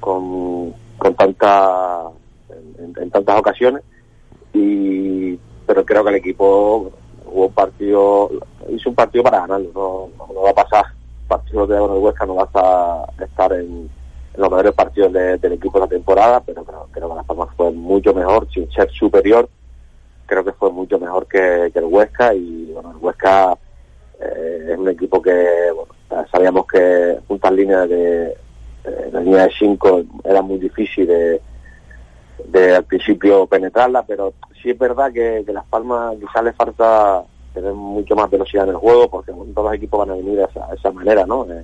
[0.00, 2.10] con, con tanta
[2.78, 3.82] en, tantas ocasiones.
[4.52, 6.90] Y pero creo que el equipo
[7.24, 8.30] jugó un partido
[8.68, 10.84] hizo un partido para ganarlo no, no va a pasar.
[11.28, 13.88] Partido de con el Huesca no va a estar en,
[14.36, 17.48] los mejores partidos de, del equipo de la temporada pero creo, creo que Las Palmas
[17.56, 19.48] fue mucho mejor sin ser superior
[20.32, 23.56] creo que fue mucho mejor que, el Huesca y bueno el Huesca
[24.18, 25.70] eh, es un equipo que
[26.30, 28.28] sabíamos que juntas líneas de
[28.84, 31.40] eh, la línea de 5 era muy difícil de,
[32.48, 37.72] de al principio penetrarla, pero sí es verdad que, Las Palmas quizás le falta tener
[37.74, 40.90] mucho más velocidad en el juego, porque todos los equipos van a venir a esa
[40.90, 41.46] manera, ¿no?
[41.52, 41.62] Eh,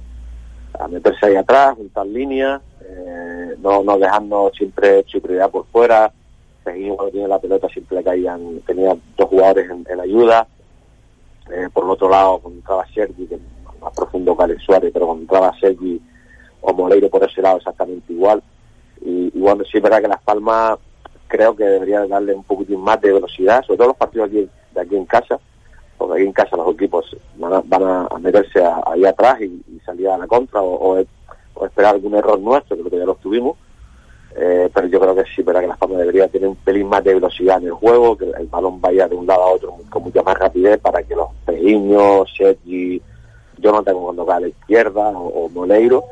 [0.78, 6.12] a meterse ahí atrás, juntar líneas, eh, no, no dejando siempre su prioridad por fuera,
[6.72, 10.46] seguir cuando tiene la pelota siempre caían, tenía dos jugadores en, en ayuda,
[11.50, 13.38] Eh, por el otro lado, cuando entraba Sergi, que
[13.80, 16.00] más profundo que Alex Suárez, pero cuando entraba Sergi
[16.60, 18.42] o Moleiro por ese lado exactamente igual.
[19.00, 20.78] Y, y bueno, sí es que Las Palmas
[21.28, 24.80] creo que debería darle un poquitín más de velocidad, sobre todo los partidos aquí, de
[24.80, 25.38] aquí en casa,
[25.96, 30.26] porque aquí en casa los equipos van a, meterse ahí atrás y, salir a la
[30.26, 30.98] contra o,
[31.64, 33.56] esperar algún error nuestro, creo que ya los tuvimos.
[34.40, 37.02] Eh, pero yo creo que sí, verdad que Las Palmas debería tener un pelín más
[37.02, 40.04] de velocidad en el juego, que el balón vaya de un lado a otro con
[40.04, 43.02] mucha más rapidez para que los Pejiños, Sergi,
[43.58, 46.04] yo no tengo cuando va a la izquierda o, o Moleiro,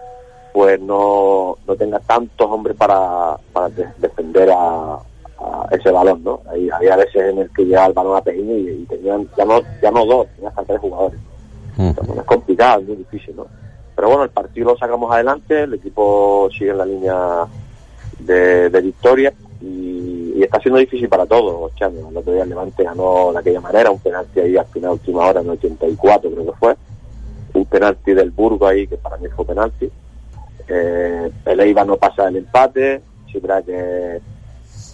[0.53, 6.41] pues no, no tenga tantos hombres para, para de- defender a, a ese balón, ¿no?
[6.51, 9.45] Hay, había veces en el que llegaba el balón a Pejiño y, y tenían ya
[9.45, 11.21] no, ya no dos, tenían hasta tres jugadores.
[11.79, 13.47] Entonces, es complicado, es muy difícil, ¿no?
[13.95, 17.45] Pero bueno, el partido lo sacamos adelante, el equipo sigue en la línea
[18.27, 22.09] de, de victoria y, y está siendo difícil para todos, Chano.
[22.11, 25.27] El otro día el Levante ganó de aquella manera, un penalti ahí al final, última
[25.27, 26.77] hora, en el 84 creo que fue.
[27.55, 29.91] Un penalti del Burgo ahí, que para mí fue penalti.
[30.69, 33.03] Eh, el Eibar no pasa el empate,
[33.41, 34.21] verdad que,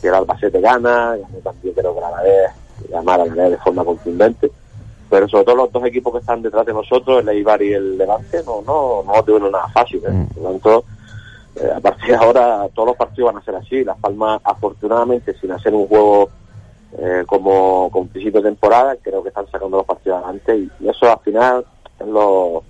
[0.01, 2.51] que el Albacete gana, yo también creo que la Alavés
[2.91, 4.51] ganar a la Alavés de forma contundente
[5.13, 7.99] pero sobre todo los dos equipos que están detrás de nosotros, el Eibar y el
[7.99, 10.01] Levante, no no no tuvieron nada fácil.
[10.07, 10.27] ¿eh?
[10.33, 10.85] Por lo tanto,
[11.57, 13.85] eh, a partir de ahora todos los partidos van a ser así.
[13.85, 16.31] Las Palmas, afortunadamente, sin hacer un juego
[16.99, 21.11] eh, como con principio de temporada, creo que están sacando los partidos adelante y, eso
[21.11, 21.65] al final
[21.99, 22.63] es lo,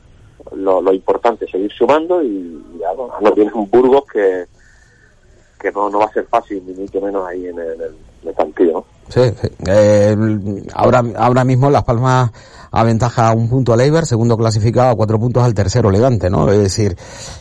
[0.92, 4.46] importante, seguir sumando y, ya, bueno, no tienes un Burgos que
[5.62, 7.80] que no, no va a ser fácil, ni mucho menos ahí en el,
[8.24, 8.72] en.
[8.72, 8.84] ¿no?
[9.08, 9.48] Sí, sí.
[9.66, 10.16] Eh,
[10.74, 12.30] ahora, ahora mismo Las Palmas
[12.70, 16.50] aventaja un punto al Eibar, segundo clasificado, a cuatro puntos al tercero Levante, ¿no?
[16.50, 16.96] Es decir,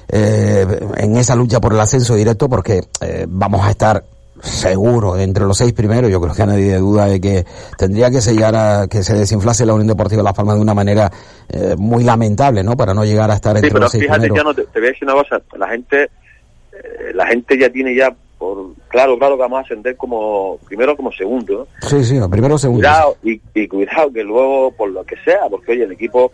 [0.09, 0.65] eh,
[0.97, 4.03] en esa lucha por el ascenso directo, porque eh, vamos a estar
[4.41, 7.45] seguro entre los seis primeros, yo creo que nadie duda de que
[7.77, 11.11] tendría que sellar a que se desinflase la Unión Deportiva Las Palmas de una manera
[11.47, 12.75] eh, muy lamentable, ¿no?
[12.75, 14.37] Para no llegar a estar Sí, entre pero los seis fíjate, primeros.
[14.37, 17.69] ya no te, te voy a decir una cosa, la gente, eh, la gente ya
[17.69, 18.09] tiene ya,
[18.41, 21.87] por claro, claro que vamos a ascender como, primero como segundo, ¿no?
[21.87, 22.79] Sí, sí, primero segundo.
[22.81, 26.31] Cuidado, y, y cuidado que luego, por lo que sea, porque oye, el equipo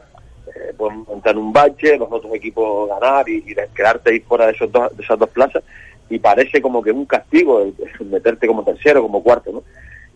[0.48, 3.44] eh, puede entrar en un bache, los otros equipos ganar y,
[3.76, 5.62] quedarte ahí fuera de, esos dos, de esas dos plazas,
[6.10, 9.64] y parece como que un castigo el- el meterte como tercero, como cuarto, ¿no?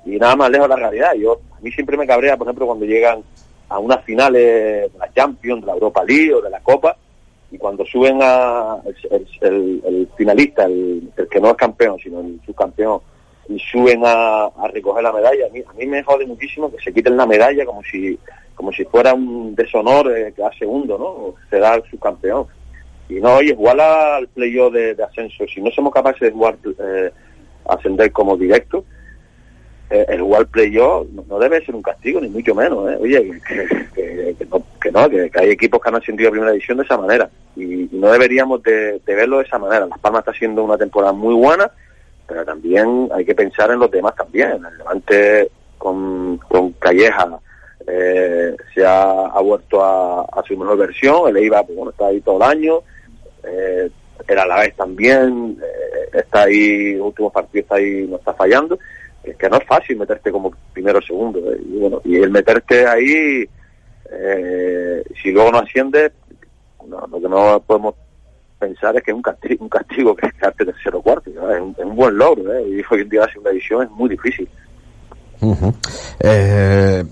[0.06, 1.14] Y nada más lejos de la realidad.
[1.16, 3.22] Yo, a mí siempre me cabrea, por ejemplo, cuando llegan
[3.68, 6.96] a unas finales de la Champions, de la Europa League o de la Copa,
[7.52, 8.78] y cuando suben a
[9.12, 13.00] el, el- el finalista, el, el que no es campeón, sino el subcampeón,
[13.50, 16.82] y suben a, a recoger la medalla, a mí, a mí me jode muchísimo que
[16.82, 18.18] se quiten la medalla como si
[18.56, 21.06] como si fuera un deshonor eh, que da segundo, ¿no?
[21.06, 22.46] O Se da al subcampeón.
[23.10, 27.12] Y no, oye, igual al playoff de, ascenso, si no somos capaces de jugar, eh,
[27.68, 28.86] ascender como directo,
[29.90, 32.98] eh, el jugar playoff no, debe ser un castigo, ni mucho menos, ¿eh?
[33.02, 33.32] Oye,
[33.96, 36.84] que- que no, que, no, que- hay equipos que han ascendido a primera división de
[36.84, 37.30] esa manera.
[37.56, 39.86] Y, no deberíamos de, verlo de esa manera.
[39.86, 41.70] Las Palmas está haciendo una temporada muy buena,
[42.28, 44.52] pero también hay que pensar en los demás también.
[44.52, 46.40] El Levante con,
[46.80, 47.40] Calleja
[47.88, 52.38] eh, se ha, vuelto a, su mejor versión, el Eibar pues, bueno, está ahí todo
[52.38, 52.80] el año,
[53.44, 53.90] eh,
[54.28, 58.78] el Alavés también eh, está ahí, últimos partidos está ahí, no está fallando,
[59.24, 62.30] es que no es fácil meterte como primero o segundo, eh, y bueno, y el
[62.30, 63.48] meterte ahí,
[64.12, 66.12] eh, si luego no asciendes,
[66.88, 67.96] no, lo que no podemos
[68.60, 71.62] pensar es que es un castigo, un castigo que es quedarte tercero o cuarto, es,
[71.62, 72.64] un, buen logro, ¿eh?
[72.68, 74.48] y hoy en día la segunda división es muy difícil.
[76.20, 77.04] Eh,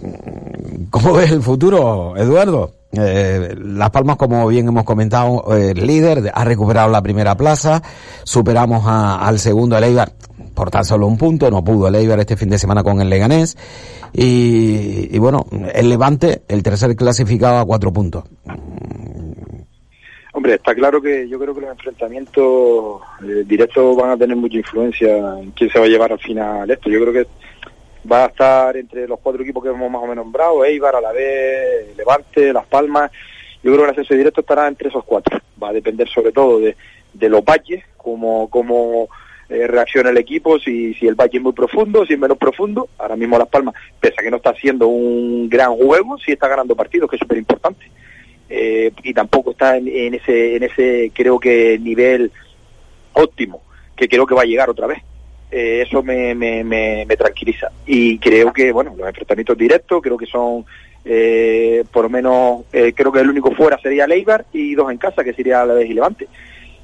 [0.89, 2.75] ¿Cómo ves el futuro, Eduardo?
[2.91, 7.81] Eh, Las Palmas, como bien hemos comentado, eh, líder, ha recuperado la primera plaza,
[8.23, 10.11] superamos al segundo, el Eibar,
[10.59, 13.09] por tan solo un punto, no pudo el Eibar este fin de semana con el
[13.09, 13.57] Leganés,
[14.11, 18.25] y, y bueno, el Levante, el tercer clasificado a cuatro puntos.
[20.33, 24.57] Hombre, está claro que yo creo que los enfrentamientos eh, directos van a tener mucha
[24.57, 26.89] influencia en quién se va a llevar al final esto.
[26.89, 27.27] Yo creo que
[28.11, 31.95] va a estar entre los cuatro equipos que hemos más o menos nombrado, Eibar, Alavés,
[31.97, 33.11] Levante, Las Palmas.
[33.63, 35.39] Yo creo que el ascenso directo estará entre esos cuatro.
[35.63, 36.75] Va a depender sobre todo de,
[37.13, 39.07] de los valles, cómo, cómo
[39.49, 42.89] eh, reacciona el equipo, si, si el valle es muy profundo, si es menos profundo.
[42.97, 46.47] Ahora mismo Las Palmas, pese a que no está haciendo un gran juego, sí está
[46.47, 47.85] ganando partidos, que es súper importante.
[48.49, 52.31] Eh, y tampoco está en, ese, en ese, creo que, nivel
[53.13, 53.61] óptimo,
[53.95, 54.99] que creo que va a llegar otra vez.
[55.51, 57.71] Eh, eso me, me, me, me tranquiliza.
[57.85, 60.65] Y creo que, bueno, los enfrentamientos directos, creo que son,
[61.05, 64.97] eh, por lo menos, eh, creo que el único fuera sería Leibar y dos en
[64.97, 66.27] casa, que sería la vez y Levante.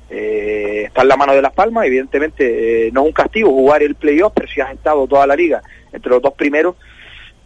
[0.09, 3.81] Eh, está en la mano de Las Palmas, evidentemente, eh, no es un castigo jugar
[3.81, 6.75] el playoff, pero si has estado toda la liga entre los dos primeros,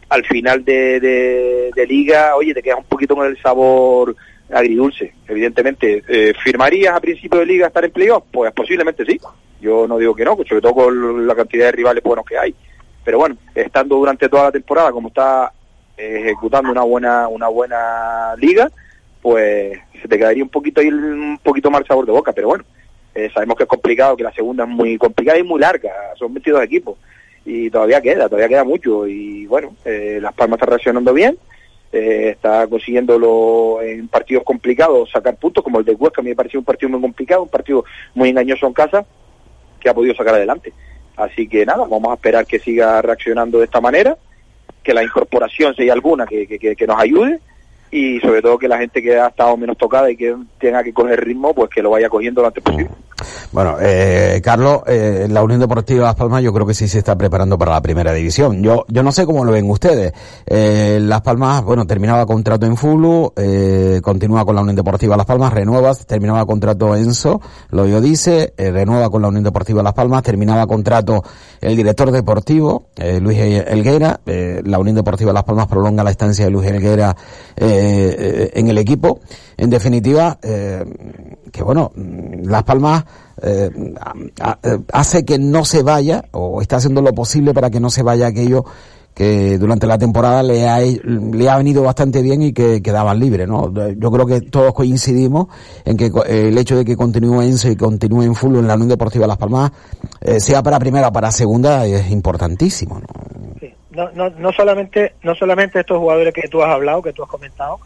[0.09, 4.15] al final de, de, liga, oye, te quedas un poquito con el sabor
[4.51, 6.03] agridulce, evidentemente.
[6.07, 8.23] Eh, ¿Firmarías a principio de liga estar en playoff?
[8.31, 9.19] Pues posiblemente sí.
[9.61, 12.55] Yo no digo que no, sobre todo con la cantidad de rivales buenos que hay.
[13.03, 15.51] Pero bueno, estando durante toda la temporada, como está
[15.97, 18.69] eh, ejecutando una buena una buena liga,
[19.21, 22.31] pues se te quedaría un poquito ahí un poquito mal sabor de boca.
[22.33, 22.63] Pero bueno,
[23.15, 25.91] eh, sabemos que es complicado, que la segunda es muy complicada y muy larga.
[26.17, 26.97] Son 22 equipos
[27.45, 29.07] y todavía queda, todavía queda mucho.
[29.07, 31.37] Y bueno, eh, Las Palmas está reaccionando bien
[31.91, 36.65] eh, está consiguiéndolo en partidos complicados sacar puntos, como el de Huesca, me pareció un
[36.65, 39.05] partido muy complicado, un partido muy engañoso en casa,
[39.79, 40.71] que ha podido sacar adelante.
[41.15, 44.17] Así que nada, vamos a esperar que siga reaccionando de esta manera,
[44.83, 47.39] que la incorporación, si hay alguna, que, que, que nos ayude
[47.91, 50.93] y sobre todo que la gente que ha estado menos tocada y que tenga que
[50.93, 52.89] coger ritmo, pues que lo vaya cogiendo lo antes posible.
[53.51, 57.17] Bueno, eh, Carlos, eh, la Unión Deportiva Las Palmas yo creo que sí se está
[57.17, 58.63] preparando para la primera división.
[58.63, 60.13] Yo, yo no sé cómo lo ven ustedes.
[60.45, 65.25] Eh, Las Palmas, bueno, terminaba contrato en Fulu, eh, continúa con la Unión Deportiva Las
[65.25, 69.93] Palmas, renueva, terminaba contrato Enzo, lo yo dice, eh, renueva con la Unión Deportiva Las
[69.93, 71.23] Palmas, terminaba contrato
[71.61, 72.87] el director deportivo,
[73.19, 77.15] Luis Elguera, eh, la Unión Deportiva Las Palmas prolonga la estancia de Luis Elguera
[77.55, 79.19] eh, en el equipo.
[79.57, 80.83] En definitiva, eh,
[81.51, 83.03] que bueno, Las Palmas
[83.41, 83.69] eh,
[84.91, 88.27] hace que no se vaya o está haciendo lo posible para que no se vaya
[88.27, 88.65] aquello
[89.13, 93.49] que durante la temporada le ha, le ha venido bastante bien y que quedaban libres,
[93.49, 93.69] ¿no?
[93.97, 95.47] Yo creo que todos coincidimos
[95.83, 98.87] en que el hecho de que continúe Enzo y continúe en full en la Unión
[98.87, 99.71] Deportiva Las Palmas,
[100.21, 103.01] eh, sea para primera o para segunda, es importantísimo.
[103.59, 103.73] Sí.
[103.91, 107.29] No, no, no solamente no solamente estos jugadores que tú has hablado, que tú has
[107.29, 107.79] comentado,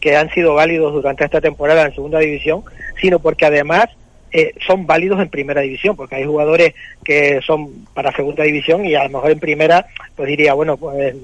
[0.00, 2.62] que han sido válidos durante esta temporada en segunda división,
[3.00, 3.86] sino porque además
[4.32, 6.74] eh, son válidos en primera división, porque hay jugadores
[7.04, 11.14] que son para segunda división y a lo mejor en primera, pues diría, bueno, pues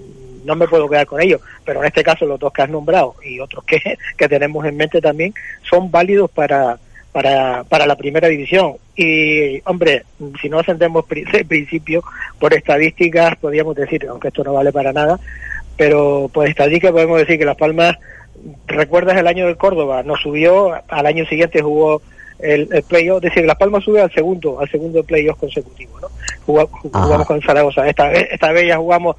[0.44, 3.14] no me puedo quedar con ellos, pero en este caso los dos que has nombrado
[3.24, 6.78] y otros que, que tenemos en mente también son válidos para,
[7.16, 8.74] para, para la primera división.
[8.94, 10.04] Y, hombre,
[10.42, 11.02] si no ascendemos
[11.32, 12.04] de principio,
[12.38, 15.18] por estadísticas, podríamos decir, aunque esto no vale para nada,
[15.78, 17.96] pero por estadísticas podemos decir que Las Palmas,
[18.66, 22.02] recuerdas el año del Córdoba, no subió, al año siguiente jugó
[22.38, 26.08] el, el playoff, es decir, Las Palmas sube al segundo, al segundo playoff consecutivo, ¿no?
[26.44, 29.16] Jugamos, jugamos con Zaragoza, esta vez, esta vez ya jugamos,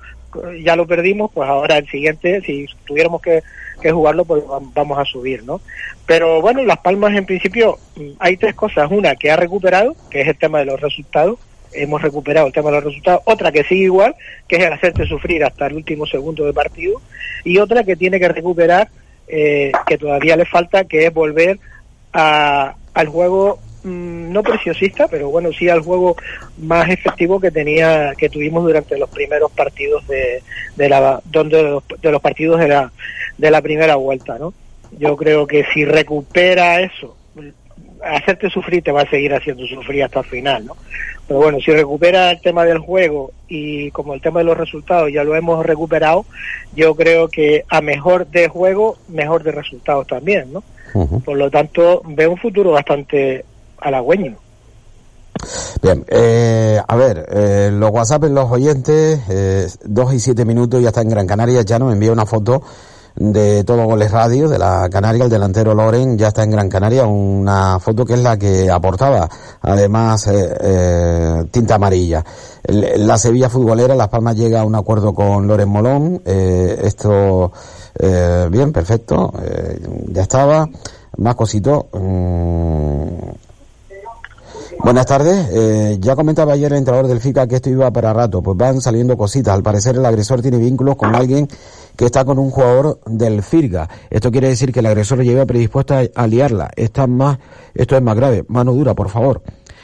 [0.63, 3.43] ya lo perdimos, pues ahora el siguiente, si tuviéramos que,
[3.81, 5.61] que jugarlo, pues vamos a subir, ¿no?
[6.05, 7.77] Pero bueno, Las Palmas en principio
[8.19, 11.39] hay tres cosas, una que ha recuperado, que es el tema de los resultados,
[11.73, 14.15] hemos recuperado el tema de los resultados, otra que sigue igual,
[14.47, 17.01] que es el hacerte sufrir hasta el último segundo de partido,
[17.43, 18.89] y otra que tiene que recuperar,
[19.27, 21.59] eh, que todavía le falta, que es volver
[22.13, 26.15] a, al juego mmm, no preciosista, pero bueno, sí al juego
[26.57, 30.41] más efectivo que tenía, que tuvimos durante los primeros partidos de,
[30.75, 32.91] de la, donde de los, de los partidos de la,
[33.37, 34.53] de la primera vuelta, ¿no?
[34.97, 37.15] Yo creo que si recupera eso,
[38.03, 40.77] hacerte sufrir te va a seguir haciendo sufrir hasta el final, ¿no?
[41.27, 45.11] Pero bueno, si recupera el tema del juego y como el tema de los resultados
[45.11, 46.25] ya lo hemos recuperado,
[46.73, 50.63] yo creo que a mejor de juego, mejor de resultados también, ¿no?
[50.93, 51.23] Uh -huh.
[51.23, 53.43] Por lo tanto, veo un futuro bastante
[53.79, 54.35] halagüeño.
[55.81, 60.81] Bien, eh, a ver, eh, los WhatsApp en los oyentes, eh, dos y siete minutos,
[60.81, 62.63] ya está en Gran Canaria, ya nos envía una foto
[63.15, 67.05] de Todo Goles Radio, de la Canaria, el delantero Loren ya está en Gran Canaria,
[67.05, 69.29] una foto que es la que aportaba,
[69.61, 72.23] además, eh, eh, tinta amarilla.
[72.67, 77.51] La Sevilla futbolera, Las Palmas llega a un acuerdo con Loren Molón, eh, esto,
[77.97, 80.67] eh, bien, perfecto, eh, ya estaba,
[81.17, 83.46] más cosito, mmm,
[84.79, 85.49] Buenas tardes.
[85.51, 88.41] Eh, ya comentaba ayer el entrenador del FICA que esto iba para rato.
[88.41, 89.53] Pues van saliendo cositas.
[89.53, 91.47] Al parecer el agresor tiene vínculos con alguien
[91.95, 93.89] que está con un jugador del FIRGA.
[94.09, 96.69] Esto quiere decir que el agresor lleva predispuesto a, liarla.
[96.75, 97.39] Esto es más,
[97.73, 98.45] esto es más grave.
[98.47, 99.41] Mano dura, por favor.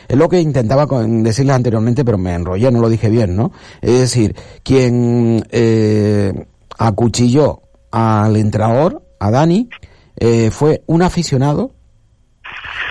[0.07, 3.51] Es lo que intentaba decirles anteriormente, pero me enrollé, no lo dije bien, ¿no?
[3.81, 6.45] Es decir, quien eh,
[6.77, 9.69] acuchilló al entrenador, a Dani,
[10.17, 11.71] eh, fue un aficionado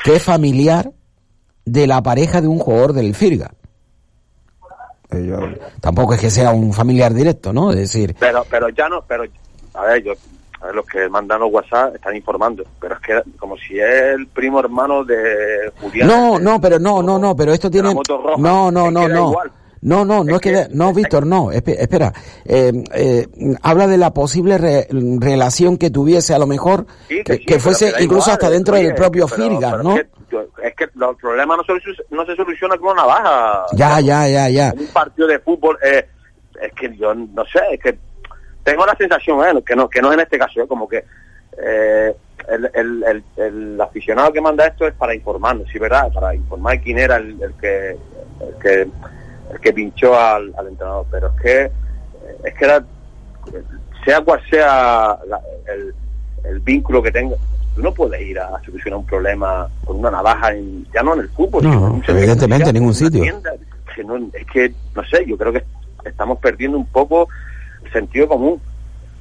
[0.05, 0.92] que es familiar
[1.64, 3.52] de la pareja de un jugador del Firga.
[5.10, 5.38] Eh, yo,
[5.80, 7.70] tampoco es que sea un familiar directo, ¿no?
[7.70, 8.16] Es decir...
[8.18, 9.24] Pero, pero ya no, pero,
[9.74, 10.12] a ver, yo,
[10.60, 14.14] a ver, los que mandan los WhatsApp están informando, pero es que como si es
[14.14, 16.08] el primo hermano de Julián.
[16.08, 17.94] No, no, pero no, no, no, pero esto tiene...
[18.38, 19.30] No, no, no, no.
[19.30, 19.52] Igual.
[19.83, 22.12] No, no, no es, que, no, Víctor, no, espera,
[22.45, 23.26] eh, eh,
[23.62, 24.87] habla de la posible re,
[25.18, 28.51] relación que tuviese a lo mejor, sí, que, sí, que, fuese que incluso igual, hasta
[28.51, 29.97] dentro oye, del propio pero, Firga, pero ¿no?
[29.97, 31.72] Es que, es que el problema no se,
[32.11, 33.66] no se soluciona con una navaja.
[33.72, 34.68] Ya, ya, ya, ya.
[34.68, 36.07] En un partido de fútbol, eh,
[36.62, 37.99] es que yo no sé, es que
[38.62, 41.05] tengo la sensación, eh, que no, que no es en este caso, eh, como que
[41.59, 42.14] eh,
[42.49, 46.12] el, el, el, el aficionado que manda esto es para informarnos, sí, ¿verdad?
[46.12, 47.97] Para informar quién era el, el que,
[49.51, 51.70] el que pinchó al, al entrenador, pero es que
[52.45, 52.84] es que era,
[54.05, 55.40] sea cual sea la-
[55.72, 55.95] el,
[56.45, 57.36] el vínculo que tenga,
[57.74, 61.20] tú no puedes ir a solucionar un problema con una navaja, en, ya no en
[61.20, 63.22] el fútbol, No, evidentemente, en ningún sitio.
[63.22, 63.53] tienda,
[64.34, 65.64] es que, no sé, yo creo que
[66.05, 67.28] estamos perdiendo un poco
[67.84, 68.61] el sentido común,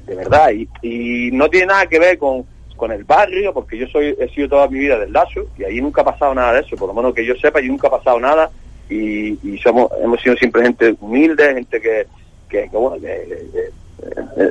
[0.06, 2.44] de verdad, y, y no tiene nada que ver con,
[2.76, 5.80] con el barrio, porque yo soy he sido toda mi vida del Lazo, y ahí
[5.80, 7.92] nunca ha pasado nada de eso, por lo menos que yo sepa, y nunca ha
[7.92, 8.50] pasado nada,
[8.92, 12.06] y, somos hemos sido siempre gente humilde, gente que,
[12.48, 13.70] que, bueno, que, que-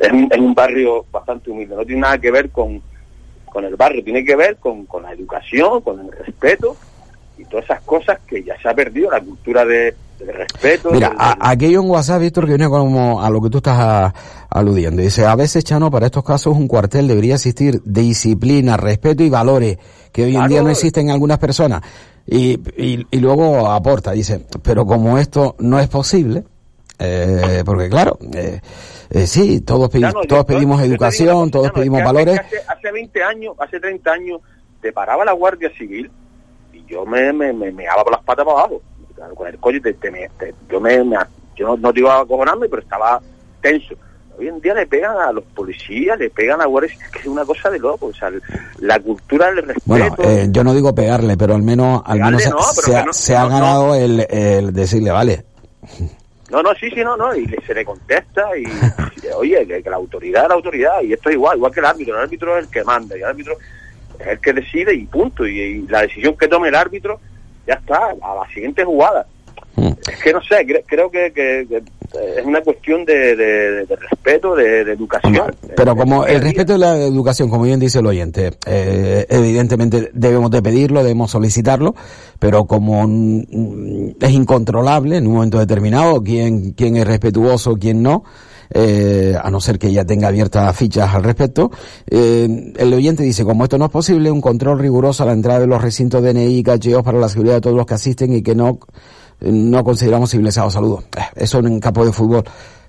[0.01, 2.81] es, un- un barrio bastante humilde, no tiene nada que ver con,
[3.45, 6.75] con el barrio, tiene que ver con, con la educación, con el respeto,
[7.37, 9.93] y todas esas cosas que ya se ha perdido, la cultura de,
[10.31, 10.89] respeto.
[10.91, 13.57] Mira, del- a- aquí hay un WhatsApp, Víctor, que viene como a lo que tú
[13.57, 14.13] estás a-
[14.49, 15.01] aludiendo.
[15.01, 19.77] Dice, a veces, Chano, para estos casos un cuartel debería existir disciplina, respeto y valores
[20.11, 21.81] que hoy en día no existen en algunas personas.
[22.27, 26.43] Y, y, y luego aporta, dice, pero como esto no es posible,
[26.99, 28.59] eh, porque claro, eh,
[29.09, 32.39] eh, sí, todos, pedi- no, todos yo- pedimos educación, cosa, todos es pedimos que valores.
[32.39, 34.39] hace, hace, hace 20 años, hace 30 años,
[34.81, 36.11] te paraba la Guardia Civil
[36.73, 38.81] y yo me, me, me, me por las patas para abajo.
[39.35, 41.17] Con el coche, te, te, yo, me, me-
[41.55, 43.19] yo no, no te iba a acojonarme, pero estaba
[43.61, 43.95] tenso.
[44.37, 47.25] Hoy en día le pegan a los policías, le pegan a guardias, es que es
[47.27, 48.07] una cosa de loco.
[48.07, 48.31] O sea,
[48.79, 49.81] la cultura del respeto.
[49.85, 53.05] Bueno, eh, yo no digo pegarle, pero al menos, al menos se- no, se, ha-
[53.05, 53.55] no- se ha no- no.
[53.55, 55.43] ganado el, el decirle, vale,
[56.49, 58.63] No, no, sí, sí, no, no, y le- se le contesta y,
[59.23, 61.79] y, oye, que, que la autoridad es la autoridad y esto es igual, igual que
[61.79, 63.53] el árbitro, el árbitro es el que manda y el árbitro
[64.19, 67.19] es el que decide y punto, y, y la decisión que tome el árbitro
[67.67, 69.25] ya está, a la siguiente jugada.
[69.77, 73.85] Es que no sé, cre- creo que, que- que, eh, es una cuestión de, de-
[73.85, 75.55] de respeto, de, de educación.
[75.75, 80.51] Pero como el respeto de la educación, como bien dice el oyente, eh, evidentemente debemos
[80.51, 81.95] de pedirlo, debemos solicitarlo,
[82.37, 88.23] pero como mm, es incontrolable en un momento determinado quién, quién es respetuoso, quién no,
[88.73, 91.71] eh, a no ser que ya tenga abiertas fichas al respecto,
[92.09, 95.59] eh, el oyente dice, como esto no es posible, un control riguroso a la entrada
[95.59, 98.41] de los recintos DNI y cacheos para la seguridad de todos los que asisten y
[98.41, 98.79] que no,
[99.41, 100.73] no consideramos civilizados.
[100.73, 101.03] Saludos.
[101.17, 102.43] Eh, Eso en un campo de fútbol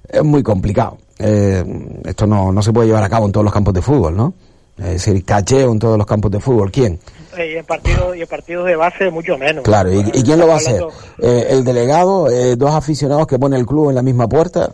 [0.09, 0.99] es muy complicado.
[1.19, 1.65] Eh,
[2.05, 4.35] esto no, no se puede llevar a cabo en todos los campos de fútbol, ¿no?
[4.79, 6.73] Es decir, cacheo en todos los campos de fútbol.
[6.73, 6.99] ¿Quién?
[7.37, 9.63] Y en partidos y en partidos de base mucho menos.
[9.63, 10.83] Claro, ¿y, y quién lo va a hacer?
[11.19, 12.29] Eh, ¿El delegado?
[12.31, 14.71] Eh, ¿Dos aficionados que pone el club en la misma puerta?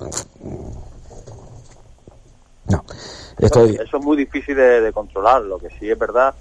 [3.41, 3.77] Estoy...
[3.77, 6.35] Eso es muy difícil de, de controlar, lo que sí es verdad.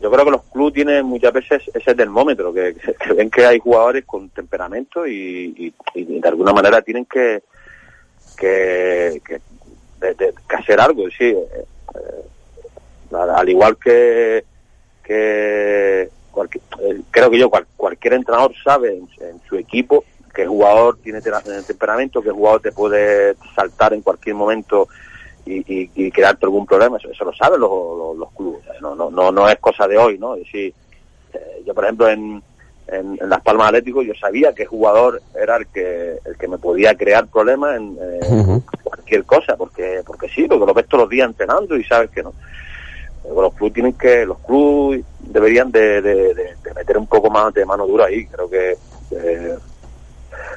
[0.00, 3.58] Yo creo que los clubes tienen muchas veces ese termómetro, que, que ven que hay
[3.58, 7.42] jugadores con temperamento y, y- y de alguna manera tienen que,
[8.36, 9.40] que, que,
[10.00, 11.04] de- de- que hacer algo.
[11.16, 11.48] Sí, eh,
[11.94, 14.44] eh, al al igual que,
[15.02, 20.44] que cualquier- eh, creo que yo, cual- cualquier entrenador sabe en, en su equipo que
[20.46, 24.88] jugador tiene temperamento, que jugador te puede saltar en cualquier momento
[25.46, 28.94] y, y, y crearte algún problema, eso, eso lo saben los, los, los clubes, no,
[28.94, 30.34] no, no, no es cosa de hoy, ¿no?
[30.34, 30.74] Es decir,
[31.32, 32.42] eh, yo por ejemplo en,
[32.88, 36.58] en, en Las Palmas Atlético yo sabía que jugador era el que el que me
[36.58, 38.20] podía crear problemas en eh,
[38.82, 42.22] cualquier cosa, porque porque sí, porque lo ves todos los días entrenando y sabes que
[42.22, 42.32] no.
[43.22, 47.28] Pero los clubes tienen que, los clubes deberían de, de, de- de meter un poco
[47.28, 48.76] más de mano dura ahí, creo que
[49.10, 49.56] eh,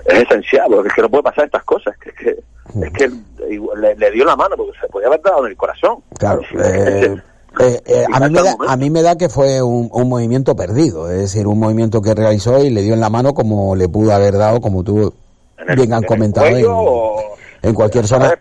[0.06, 2.38] es esencial, porque es que no puede pasar estas cosas, que que,
[2.82, 5.98] es que le, le dio la mano porque se podía haber dado en el corazón.
[6.18, 7.16] Claro, eh,
[7.60, 10.56] eh, eh, a, mí me da, a mí me da que fue un, un movimiento
[10.56, 13.90] perdido, es decir, un movimiento que realizó y le dio en la mano como le
[13.90, 15.14] pudo haber dado, como tú
[15.76, 17.20] bien han comentado, en, cuello o-
[17.62, 18.40] en cualquier zona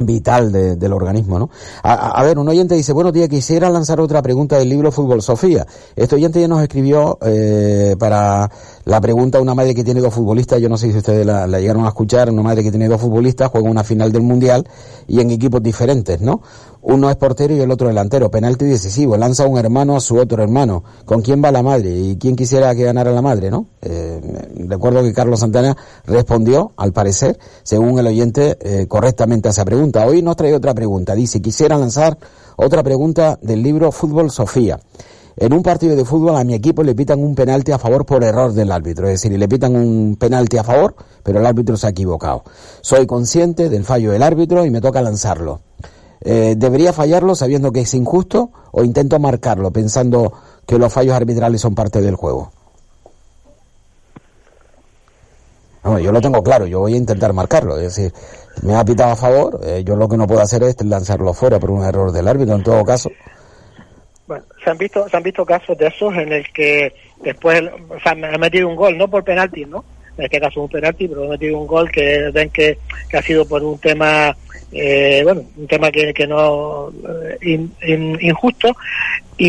[0.00, 1.50] vital de- del organismo, ¿no?
[1.82, 5.66] A, ver, un oyente dice, buenos días, quisiera lanzar otra pregunta del libro Fútbol Sofía.
[5.96, 8.48] Este oyente ya nos escribió eh, para
[8.88, 11.60] la pregunta una madre que tiene dos futbolistas, yo no sé si ustedes la, la
[11.60, 14.66] llegaron a escuchar, una madre que tiene dos futbolistas, juega una final del Mundial
[15.06, 16.40] y en equipos diferentes, ¿no?
[16.80, 20.42] Uno es portero y el otro delantero, penalti decisivo, lanza un hermano a su otro
[20.42, 20.84] hermano.
[21.04, 21.90] ¿Con quién va la madre?
[21.90, 23.66] ¿Y quién quisiera que ganara la madre, no?
[23.82, 24.22] Eh,
[24.66, 25.76] recuerdo que Carlos Santana
[26.06, 30.06] respondió, al parecer, según el oyente, eh, correctamente a esa pregunta.
[30.06, 31.14] Hoy nos trae otra pregunta.
[31.14, 32.16] Dice, quisiera lanzar
[32.56, 34.80] otra pregunta del libro Fútbol Sofía.
[35.40, 38.24] En un partido de fútbol a mi equipo le pitan un penalti a favor por
[38.24, 41.86] error del árbitro, es decir, le pitan un penalti a favor, pero el árbitro se
[41.86, 42.42] ha equivocado.
[42.80, 45.60] Soy consciente del fallo del árbitro y me toca lanzarlo.
[46.22, 50.32] Eh, ¿Debería fallarlo sabiendo que es injusto o intento marcarlo pensando
[50.66, 52.50] que los fallos arbitrales son parte del juego?
[55.84, 58.12] Yo lo tengo claro, yo voy a intentar marcarlo, es decir,
[58.62, 61.58] me ha pitado a favor, eh, yo lo que no puedo hacer es lanzarlo fuera
[61.58, 63.08] por un error del árbitro en todo caso.
[64.28, 66.92] Bueno, se han visto se han visto casos de esos en el que
[67.24, 69.84] después o sea, me ha metido un gol, no por penalti, ¿no?
[70.16, 73.22] En este caso un penalti, pero ha metido un gol que ven que, que ha
[73.22, 74.36] sido por un tema
[74.70, 78.76] eh, bueno, un tema que, que no eh, in- in- injusto
[79.38, 79.48] y,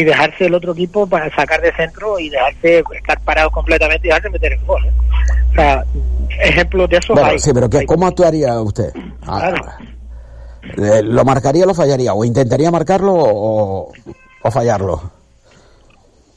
[0.00, 4.08] y dejarse el otro equipo para sacar de centro y dejarse estar parado completamente y
[4.08, 4.82] dejarse meter el gol.
[4.86, 4.90] ¿eh?
[5.50, 5.84] O sea,
[6.40, 7.38] ejemplos de esos Bueno, hay.
[7.38, 7.86] sí, pero ¿qué, Hay.
[7.86, 8.90] ¿cómo actuaría usted?
[9.26, 9.62] Ah, Claro.
[10.62, 12.14] Eh, ¿Lo marcaría o lo fallaría?
[12.14, 13.92] ¿O intentaría marcarlo o,
[14.42, 15.00] o fallarlo?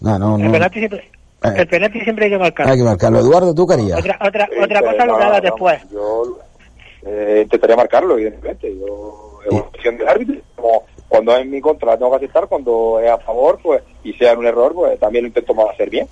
[0.02, 1.00] No, no, El penalti siempre,
[1.44, 1.54] Eh.
[1.58, 2.72] el penalti siempre hay que marcarlo.
[2.72, 3.20] Hay que marcarlo.
[3.20, 4.00] Eduardo, ¿tú querías?
[4.00, 5.82] Otra, otra, Sí, otra pero cosa lo después.
[5.92, 6.38] Yo
[7.06, 8.76] eh, intentaría marcarlo, evidentemente.
[8.78, 10.36] Yo, es una decisión del árbitro.
[10.56, 13.82] Como cuando es en mi contra la tengo que aceptar, cuando es a favor, pues,
[14.04, 16.08] y sea un error, pues también lo intento hacer bien.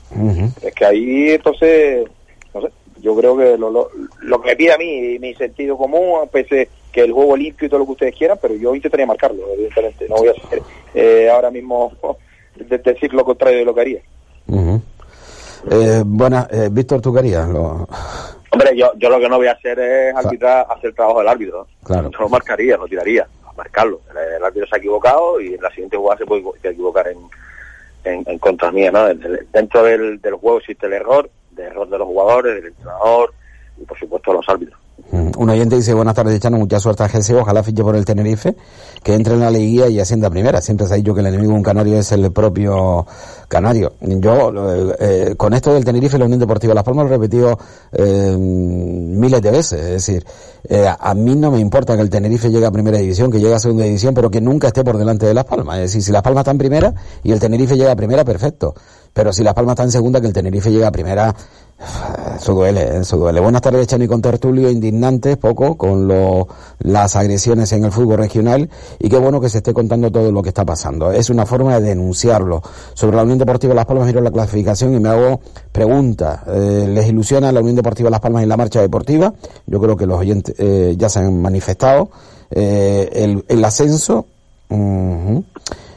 [0.61, 2.07] Es que ahí, entonces,
[2.53, 2.67] no sé,
[3.01, 3.89] yo creo que lo, lo,
[4.21, 7.69] lo que me pide a mí, mi sentido común, pese que el juego limpio y
[7.69, 10.07] todo lo que ustedes quieran, pero yo intentaría marcarlo, evidentemente.
[10.09, 10.61] No voy a hacer
[10.93, 11.91] eh, ahora mismo
[12.55, 14.01] de- decir lo contrario de lo que haría.
[15.69, 17.47] Eh, bueno, eh, Víctor, ¿tú querías?
[17.49, 17.87] Lo...
[18.51, 21.27] Hombre, yo, yo lo que no voy a hacer es arbitrar, hacer el trabajo del
[21.27, 21.67] árbitro.
[21.83, 22.09] Claro.
[22.11, 24.01] Yo lo marcaría, lo tiraría, a marcarlo.
[24.11, 27.17] El, el árbitro se ha equivocado y en la siguiente jugada se puede equivocar en,
[28.05, 29.07] en, en contra mía, ¿no?
[29.07, 31.29] El- el- dentro del, del juego existe el error,
[31.59, 33.33] el error de los jugadores, del entrenador
[33.79, 34.79] y por supuesto de los árbitros.
[35.11, 38.05] Mm, Un oyente dice, buenas tardes, Chano, mucha suerte a GC, ojalá fiche por el
[38.05, 38.55] Tenerife,
[39.01, 40.61] que entre en la liguilla y ascienda primera.
[40.61, 43.07] Siempre se ha dicho que el enemigo de un canario es el propio
[43.47, 43.93] canario.
[44.01, 44.51] Yo,
[44.99, 47.57] eh, con esto del Tenerife, la Unión Deportiva Las Palmas lo he repetido
[47.91, 49.79] eh, miles de veces.
[49.81, 50.25] Es decir,
[50.67, 53.55] eh, a mí no me importa que el Tenerife llegue a primera división, que llegue
[53.55, 55.77] a segunda división, pero que nunca esté por delante de Las Palmas.
[55.77, 56.93] Es decir, si Las Palmas está en primera
[57.23, 58.75] y el Tenerife llega a primera, perfecto.
[59.13, 61.35] Pero si Las Palmas está en segunda, que el Tenerife llegue a primera,
[62.35, 62.97] eso duele, ¿eh?
[63.01, 63.39] eso duele.
[63.39, 66.47] Buenas tardes, Chani con Tertulio, indignantes poco con lo,
[66.79, 70.41] las agresiones en el fútbol regional y qué bueno que se esté contando todo lo
[70.41, 71.11] que está pasando.
[71.11, 72.61] Es una forma de denunciarlo.
[72.93, 75.39] Sobre la Unión Deportiva Las Palmas miro la clasificación y me hago
[75.71, 76.41] preguntas.
[76.47, 79.33] Eh, ¿Les ilusiona la Unión Deportiva Las Palmas en la marcha deportiva?
[79.65, 82.09] Yo creo que los oyentes eh, ya se han manifestado.
[82.51, 84.25] Eh, el, ascenso.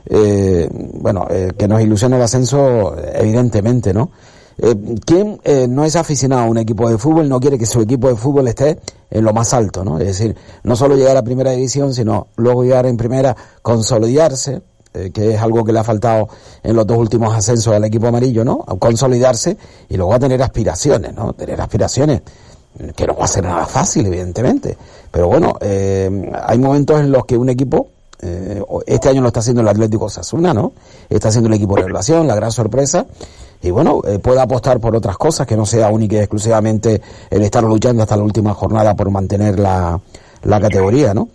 [0.06, 4.10] Eh, bueno, eh, que nos ilusiona el ascenso, evidentemente, ¿no?
[4.58, 4.74] Eh,
[5.04, 8.08] ¿Quién eh, no es aficionado a un equipo de fútbol no quiere que su equipo
[8.08, 8.78] de fútbol esté
[9.10, 9.98] en lo más alto, ¿no?
[9.98, 14.62] Es decir, no solo llegar a primera división, sino luego llegar en primera, consolidarse,
[14.94, 16.28] eh, que es algo que le ha faltado
[16.62, 18.58] en los dos últimos ascensos al equipo amarillo, ¿no?
[18.58, 19.56] Consolidarse
[19.88, 21.32] y luego a tener aspiraciones, ¿no?
[21.32, 22.22] Tener aspiraciones
[22.94, 24.76] que no va a ser nada fácil, evidentemente.
[25.10, 27.88] Pero bueno, hay momentos en los que un equipo,
[28.22, 30.72] eh, este año lo está haciendo el Atlético Sasuna, ¿no?
[31.08, 33.06] Está haciendo el equipo de revelación, la gran sorpresa.
[33.62, 37.00] Y bueno, eh, apostar por otras cosas que no sea única y exclusivamente
[37.30, 40.00] el estar luchando hasta la última jornada por mantener la,
[40.42, 41.28] la categoría, ¿no?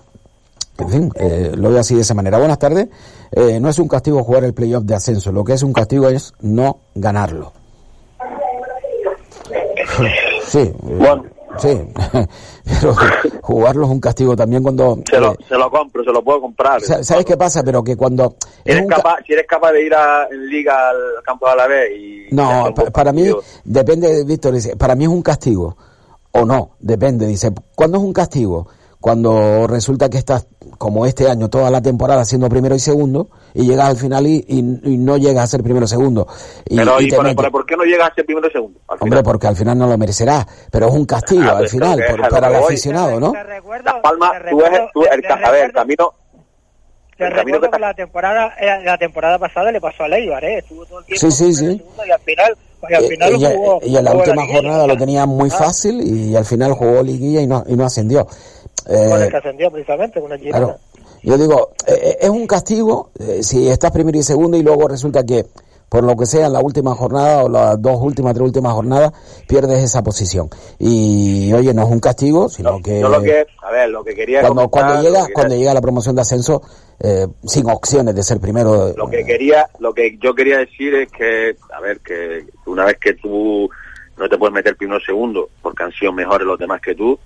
[0.78, 2.38] En fin, eh, lo veo así de esa manera.
[2.38, 2.88] Buenas tardes.
[3.32, 6.08] Eh, no es un castigo jugar el playoff de ascenso, lo que es un castigo
[6.10, 7.54] es no ganarlo.
[10.48, 10.72] Sí.
[11.60, 11.82] Sí,
[12.82, 12.96] pero
[13.42, 15.00] jugarlo es un castigo también cuando...
[15.10, 16.82] Se lo, eh, se lo compro, se lo puedo comprar.
[16.82, 17.64] sa- ¿Sabes qué pasa?
[17.64, 18.36] Pero que cuando...
[18.66, 21.52] Si es eres, capaz, si eres capaz de ir a, en liga al campo de
[21.54, 22.28] Alavés y...
[22.28, 23.30] y No, hacer un pa- buen para mí
[23.64, 25.78] depende, Víctor dice, para mí es un castigo
[26.32, 28.68] o no, depende, dice, ¿cuándo es un castigo?
[29.12, 30.48] Cuando resulta que estás,
[30.78, 34.44] como este año, toda la temporada siendo primero y segundo, y llegas al final y,
[34.46, 36.28] y- y no llegas a ser primero o segundo.
[36.68, 37.10] Y, Pero, y ¿y
[37.50, 38.78] por, qué no llegas a ser primero y segundo?
[38.90, 39.24] Al Hombre, final?
[39.24, 42.48] porque al final no lo merecerás, pero es un castigo Ah, al final, por- para
[42.48, 42.64] el voy.
[42.66, 43.32] aficionado, ¿no?
[43.32, 46.12] Te recuerdo, Las Palmas, te tú, eres, tú el, te ca- a ver, el camino...
[47.18, 50.44] Te el camino que que la temporada, eh, la temporada pasada le pasó a Leibar,
[50.44, 50.58] ¿eh?
[50.58, 51.78] Estuvo todo el tiempo Sí, sí, sí.
[51.78, 52.58] segundo y al final,
[52.90, 56.02] y al Eh, final ella- jugó, ella en la última jornada lo tenía muy fácil
[56.02, 58.28] y al final jugó liguilla y no, y no ascendió.
[58.90, 60.40] Eh, Con el que ascendió precisamente, con el.
[60.42, 60.78] Claro.
[61.24, 63.12] Yo digo, eh, eh, es un castigo
[63.42, 65.46] si estás primero y segundo y luego resulta que,
[65.90, 69.12] por lo que sea, en la última jornada o las dos últimas, tres últimas jornadas,
[69.48, 70.50] pierdes esa posición.
[70.80, 73.02] Y, oye, no es un castigo, sino que...
[73.02, 73.46] Yo lo que...
[73.62, 76.22] A ver, lo que quería Cuando, comentar, cuando llega que cuando llega la promoción de
[76.22, 76.62] ascenso
[77.00, 81.12] eh, sin opciones de ser primero lo que quería lo que yo quería decir es
[81.12, 83.70] que a ver que una vez que tú
[84.18, 87.20] no te puedes meter primero o segundo porque han sido mejores los demás que tú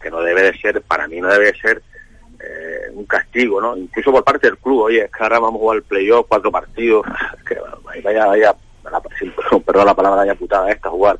[0.00, 1.82] que no debe de ser para mí no debe de ser
[2.40, 5.62] eh, un castigo no incluso por parte del club oye es que ahora vamos a
[5.62, 7.06] jugar el playoff cuatro partidos
[7.46, 7.56] que
[8.04, 8.56] vaya vaya
[8.90, 9.00] la,
[9.60, 11.18] perdón la palabra vaya putada esta jugar.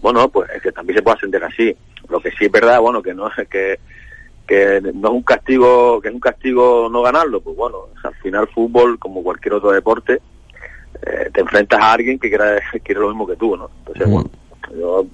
[0.00, 1.76] Bueno pues es que también se puede ascender así.
[2.08, 3.78] Lo que sí es verdad bueno que no es que
[4.46, 8.48] que no es un castigo que es un castigo no ganarlo pues bueno al final
[8.48, 10.22] fútbol como cualquier otro deporte
[11.02, 14.30] eh, te enfrentas a alguien que quiere, quiere lo mismo que tú no entonces bueno
[14.74, 15.06] yo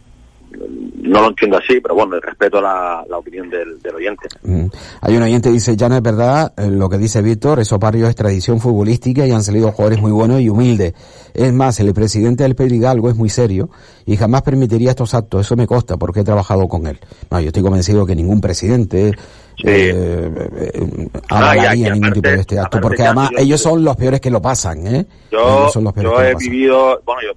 [1.03, 4.27] no lo entiendo así, pero bueno, respeto la, la opinión del, del oyente.
[4.43, 4.67] Mm.
[5.03, 7.79] Hay un oyente que dice, ya no es verdad eh, lo que dice Víctor, eso
[7.79, 10.95] barrio es tradición futbolística y han salido jugadores muy buenos y humildes.
[11.35, 13.69] Es más, el presidente del Pedrigalgo es muy serio
[14.07, 16.99] y jamás permitiría estos actos, eso me consta porque he trabajado con él.
[17.31, 19.13] No, yo estoy convencido que ningún presidente
[19.63, 23.61] eh, eh, Ah, aquí, avalaría ningún aparte- tipo de este acto, porque además yo- ellos
[23.61, 25.07] son los peores que lo pasan, ¿eh?
[25.31, 27.33] Yo, Ellos son los peores yo que lo he vivido, bueno, yo,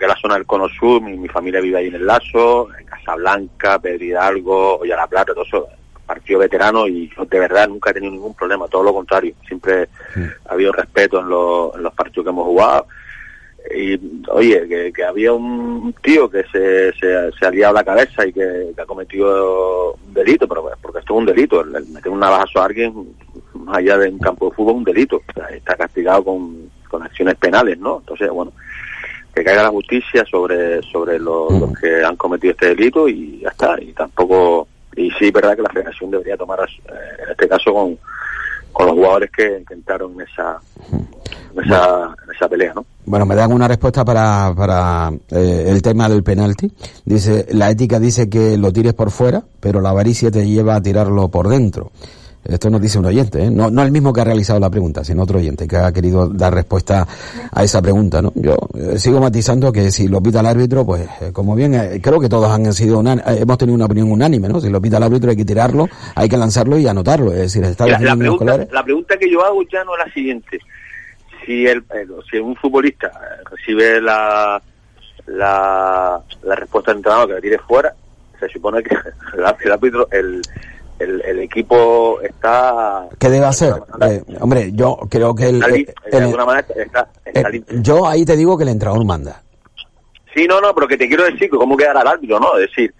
[0.00, 2.68] que es la zona del Cono Sur, mi, mi familia vive ahí en el Lazo,
[2.76, 5.68] en Casablanca, Pedro Hidalgo, Olla la Plata, todo eso,
[6.06, 9.88] partido veterano y yo de verdad nunca he tenido ningún problema, todo lo contrario, siempre
[10.48, 12.86] ha habido respeto en, los- en los partidos que hemos jugado.
[13.76, 18.26] Y oye, que, que había un tío que se, se, se ha liado la cabeza
[18.26, 21.76] y que, que ha cometido un delito, pero pues, porque esto es un delito, el,
[21.76, 23.14] el meter un navajazo a alguien
[23.52, 26.70] más allá de un campo de fútbol es un delito, O sea, está castigado con,
[26.88, 27.98] con acciones penales, ¿no?
[28.00, 28.52] Entonces, bueno,
[29.34, 33.48] que caiga la justicia sobre sobre los, los que han cometido este delito y ya
[33.48, 34.66] está, y tampoco,
[34.96, 37.98] y sí, es verdad que la federación debería tomar, eh, en este caso, con,
[38.72, 39.64] con los jugadores que, en
[40.20, 40.58] esa,
[40.92, 42.84] en esa, en esa pelea, ¿no?
[43.06, 46.70] Bueno, me dan una respuesta para, para eh, el tema del penalti.
[47.04, 50.82] Dice, la ética dice que lo tires por fuera, pero la avaricia te lleva a
[50.82, 51.90] tirarlo por dentro.
[52.42, 53.50] Esto nos dice un oyente, ¿eh?
[53.50, 56.26] no, no el mismo que ha realizado la pregunta, sino otro oyente que ha querido
[56.28, 57.06] dar respuesta
[57.52, 58.22] a esa pregunta.
[58.22, 58.32] ¿no?
[58.34, 62.18] Yo eh, sigo matizando que si lo pita el árbitro, pues eh, como bien, creo
[62.18, 64.58] que todos han sido hemos tenido una opinión unánime, ¿no?
[64.60, 67.30] Si lo pita el árbitro hay que tirarlo, hay que lanzarlo y anotarlo.
[67.32, 70.12] Es decir, está La, la pregunta, la pregunta que yo hago ya no es la
[70.14, 70.58] siguiente.
[71.44, 71.84] Si el,
[72.30, 73.10] si un futbolista
[73.50, 74.62] recibe la,
[75.26, 77.94] la, la respuesta del entrenador que le tire fuera,
[78.38, 78.94] se supone que
[79.36, 80.08] el, árbitro- el árbitro,
[81.00, 83.08] el, el, el equipo está...
[83.18, 83.74] ¿Qué debe hacer?
[84.02, 88.36] Eh, hombre, yo creo que el, eh, el- manera está, está eh, yo ahí te
[88.36, 89.42] digo que el entrenador manda.
[90.34, 92.56] Sí, no, no, pero que te quiero decir que cómo quedará el árbitro, ¿no?
[92.56, 92.94] Es decir,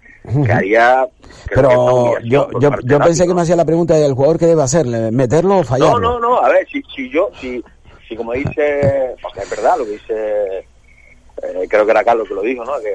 [0.45, 1.07] que haría...
[1.47, 4.63] que Pero yo, yo, yo pensé que me hacía la pregunta del jugador qué debe
[4.63, 5.99] hacer, ¿le- meterlo o fallarlo.
[5.99, 7.63] No, no, no, a ver, si, si yo, si,
[8.07, 12.33] si como dice, porque es verdad lo que dice, eh, creo que era Carlos que
[12.35, 12.73] lo dijo, ¿no?
[12.81, 12.93] Que,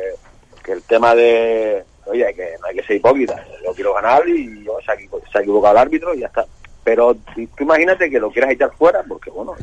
[0.63, 4.65] que el tema de, oye, que no hay que ser hipócrita, yo quiero ganar y
[4.65, 6.45] yo, se, ha, se ha equivocado el árbitro y ya está.
[6.85, 9.55] Pero tú imagínate que lo quieras echar fuera, porque bueno,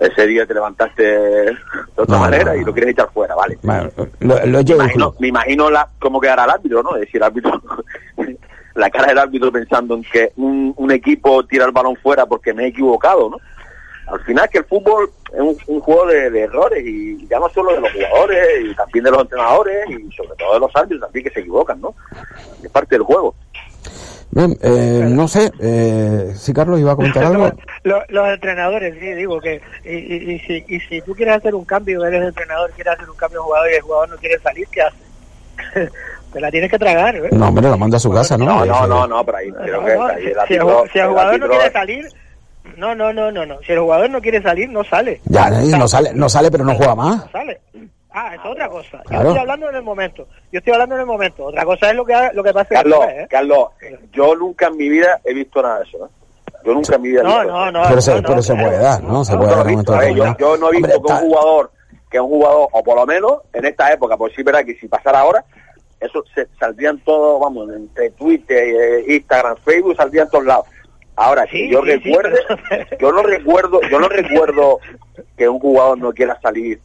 [0.00, 1.56] ese día te levantaste de
[1.94, 3.58] otra No, manera no, y lo quieres echar fuera, ¿vale?
[3.62, 6.94] Bueno, lo, lo me imagino, me imagino la, cómo quedará el árbitro, ¿no?
[6.96, 7.62] Es decir, el árbitro,
[8.74, 12.52] la cara del árbitro pensando en que un, un equipo tira el balón fuera porque
[12.52, 13.38] me he equivocado, ¿no?
[14.08, 17.48] Al final que el fútbol es un, un juego de, de errores y ya no
[17.50, 21.00] solo de los jugadores y también de los entrenadores y sobre todo de los árbitros
[21.00, 21.94] también que se equivocan, ¿no?
[22.62, 23.34] Es parte del juego.
[24.30, 27.50] Bien, eh, no sé, eh, si Carlos iba a comentar algo.
[27.84, 31.54] Lo- los entrenadores, sí, digo que y, y- y si, y si tú quieres hacer
[31.54, 34.38] un cambio, eres entrenador, quieres hacer un cambio de jugador y el jugador no quiere
[34.38, 35.00] salir, ¿qué haces?
[36.32, 37.28] Te la tienes que tragar, ¿eh?
[37.32, 38.46] No, hombre, lo manda a su casa, ¿no?
[38.46, 41.00] No, no, no, no, pero ahí creo No, que no, ahí si, el árbitro- si
[41.00, 42.06] jugador no quiere salir,
[42.76, 43.58] no, no, no, no, no.
[43.66, 45.20] Si el jugador no quiere salir, no sale.
[45.24, 47.16] Ya, no sale, no sale, pero no juega más.
[47.26, 47.60] No sale.
[48.14, 48.98] Ah, es otra cosa.
[48.98, 49.28] Yo Claro.
[49.28, 50.26] estoy hablando en el momento.
[50.52, 51.46] Yo estoy hablando en el momento.
[51.46, 53.26] Otra cosa es lo que ha- lo que pasa Carlos, después, ¿eh?
[53.30, 53.68] Carlos,
[54.12, 56.08] yo nunca en mi vida he visto nada de eso, ¿eh?
[56.64, 57.72] Yo nunca en mi vida he No, visto no, eso.
[57.72, 57.82] no.
[57.88, 58.68] pero se, no, pero se claro.
[58.68, 59.24] puede dar, ¿no?
[59.24, 61.70] Se puede no dar visto, eh, yo, yo no he visto Hombre, que un jugador,
[62.10, 64.86] que un jugador, o por lo menos en esta época, pues sí verdad que si
[64.88, 65.42] pasara ahora,
[65.98, 70.66] eso se, saldrían todos, vamos, entre Twitter, eh, Instagram, Facebook, saldrían todos lados.
[71.22, 74.80] Ahora, Sí, si yo sí, sí, recuerde, pero- yo no recuerdo, yo no recuerdo
[75.36, 76.80] que un jugador no quiera salir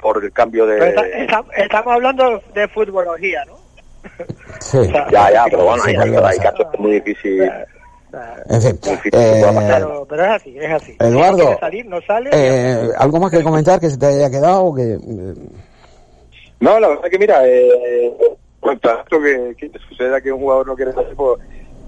[0.00, 0.88] por el cambio de...
[0.88, 3.54] Está- está- estamos hablando de futbología, ¿no?
[4.60, 4.78] Sí.
[5.10, 7.42] Ya, ya, pero bueno, Sí, hay, hay casos que es muy difícil.
[8.48, 8.78] En fin,
[9.12, 9.82] eh, pasar.
[9.82, 10.96] Pero, pero es así, es así.
[11.00, 12.30] Eduardo, no salir, no sale.
[12.32, 14.64] eh, ¿algo más que comentar que se te haya quedado?
[14.66, 15.34] o Que, eh,
[16.60, 18.12] No, la verdad que mira, eh,
[18.60, 21.38] cuanto a esto que, que suceda que un jugador no quiere salir, pues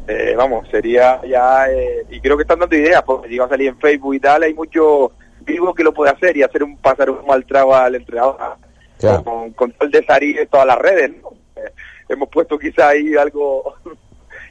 [0.08, 3.48] eh, vamos, sería ya, eh, y creo que están dando ideas, porque si va a
[3.48, 6.76] salir en Facebook y tal, hay mucho vivo que lo puede hacer y hacer un
[6.76, 8.36] pasar un mal trago al entrenador
[9.24, 11.30] con, con todo el de todas las redes, ¿no?
[11.56, 11.72] Eh,
[12.08, 13.74] hemos puesto quizá ahí algo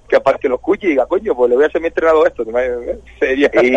[0.08, 2.44] que aparte lo escuche y diga, coño, pues le voy a hacer mi entrenador esto,
[3.20, 3.76] sería, Y,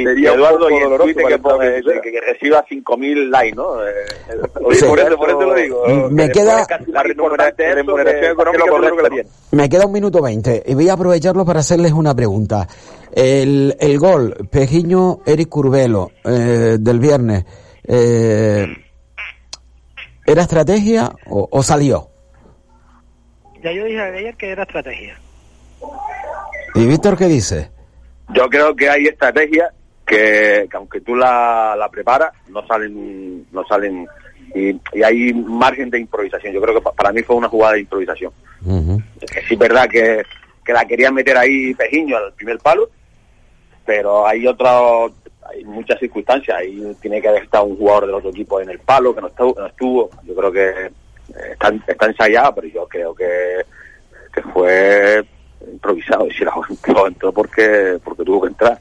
[0.00, 3.86] y sería un Eduardo, y el que, pone- que, que reciba 5.000 likes, ¿no?
[3.86, 3.92] Eh,
[4.64, 4.84] Oye, Sí.
[4.86, 5.84] por eso, por eso lo digo.
[6.10, 9.28] Me que queda- la remuneración, económica que lo seguro que la tiene.
[9.52, 12.66] me queda un minuto veinte y voy a aprovecharlo para hacerles una pregunta.
[13.12, 17.44] El, el gol, Pejiño Eric Curvelo, eh, del viernes,
[17.84, 18.66] eh,
[20.26, 22.08] ¿era estrategia o, o salió?
[23.62, 25.18] Ya yo dije ayer que era estrategia.
[26.74, 27.70] ¿Y Víctor qué dice?
[28.34, 29.70] Yo creo que hay estrategias
[30.06, 34.06] que, que aunque tú la, la preparas, no salen no salen
[34.54, 36.52] y, y hay margen de improvisación.
[36.52, 38.32] Yo creo que pa- para mí fue una jugada de improvisación.
[39.20, 40.22] Que sí es verdad que,
[40.64, 42.88] que la querían meter ahí Pejiño al primer palo,
[43.84, 45.12] pero hay otras,
[45.48, 46.56] hay muchas circunstancias.
[46.58, 49.28] Ahí tiene que haber estado un jugador del otro equipo en el palo que no
[49.28, 49.54] estuvo.
[49.58, 50.10] No estuvo.
[50.24, 50.90] Yo creo que eh,
[51.52, 53.62] está, está ensayada, pero yo creo que,
[54.34, 55.24] que fue
[55.70, 56.26] improvisado.
[56.26, 58.78] Y si la entró, entró porque, porque tuvo que entrar.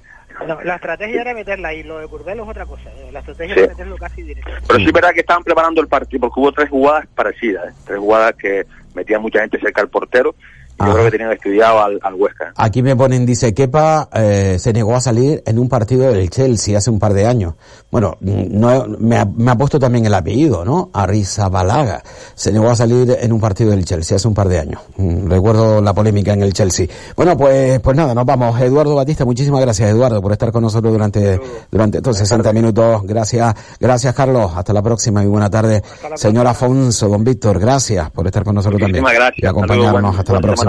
[0.48, 2.90] No, la estrategia era meterla ahí, lo de Curbelo es otra cosa.
[2.98, 3.60] eh, La estrategia Sí.
[3.62, 4.52] era meterlo casi directo.
[4.68, 7.74] Pero sí es verdad que estaban preparando el partido, porque hubo tres jugadas parecidas, ¿eh?
[7.86, 11.84] tres jugadas que metían mucha gente cerca al portero, y yo creo que tenían estudiado
[11.84, 12.54] al, al Huesca.
[12.56, 16.78] Aquí me ponen, dice, Kepa eh, se negó a salir en un partido del Chelsea
[16.78, 17.54] hace un par de años.
[17.90, 20.90] Bueno, no, me, ha, me ha puesto también el apellido, ¿no?
[20.94, 22.04] Arrizabalaga.
[22.34, 24.82] Se negó a salir en un partido del Chelsea hace un par de años.
[24.98, 26.88] Mm, Recuerdo la polémica en el Chelsea.
[27.16, 28.60] Bueno, pues, pues nada, nos vamos.
[28.60, 31.40] Eduardo Batista, muchísimas gracias, Eduardo, por estar con nosotros durante,
[31.72, 33.02] durante estos 60 minutos.
[33.04, 34.52] Gracias, gracias, Carlos.
[34.56, 35.82] Hasta la próxima y buena tarde.
[36.16, 39.02] Señor Afonso, don Víctor, gracias por estar con nosotros también.
[39.04, 39.44] Muchísimas gracias.
[39.44, 40.65] Y Hasta luego, acompañarnos hasta la próxima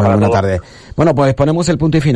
[0.96, 2.14] Bueno, pues ponemos el punto y final.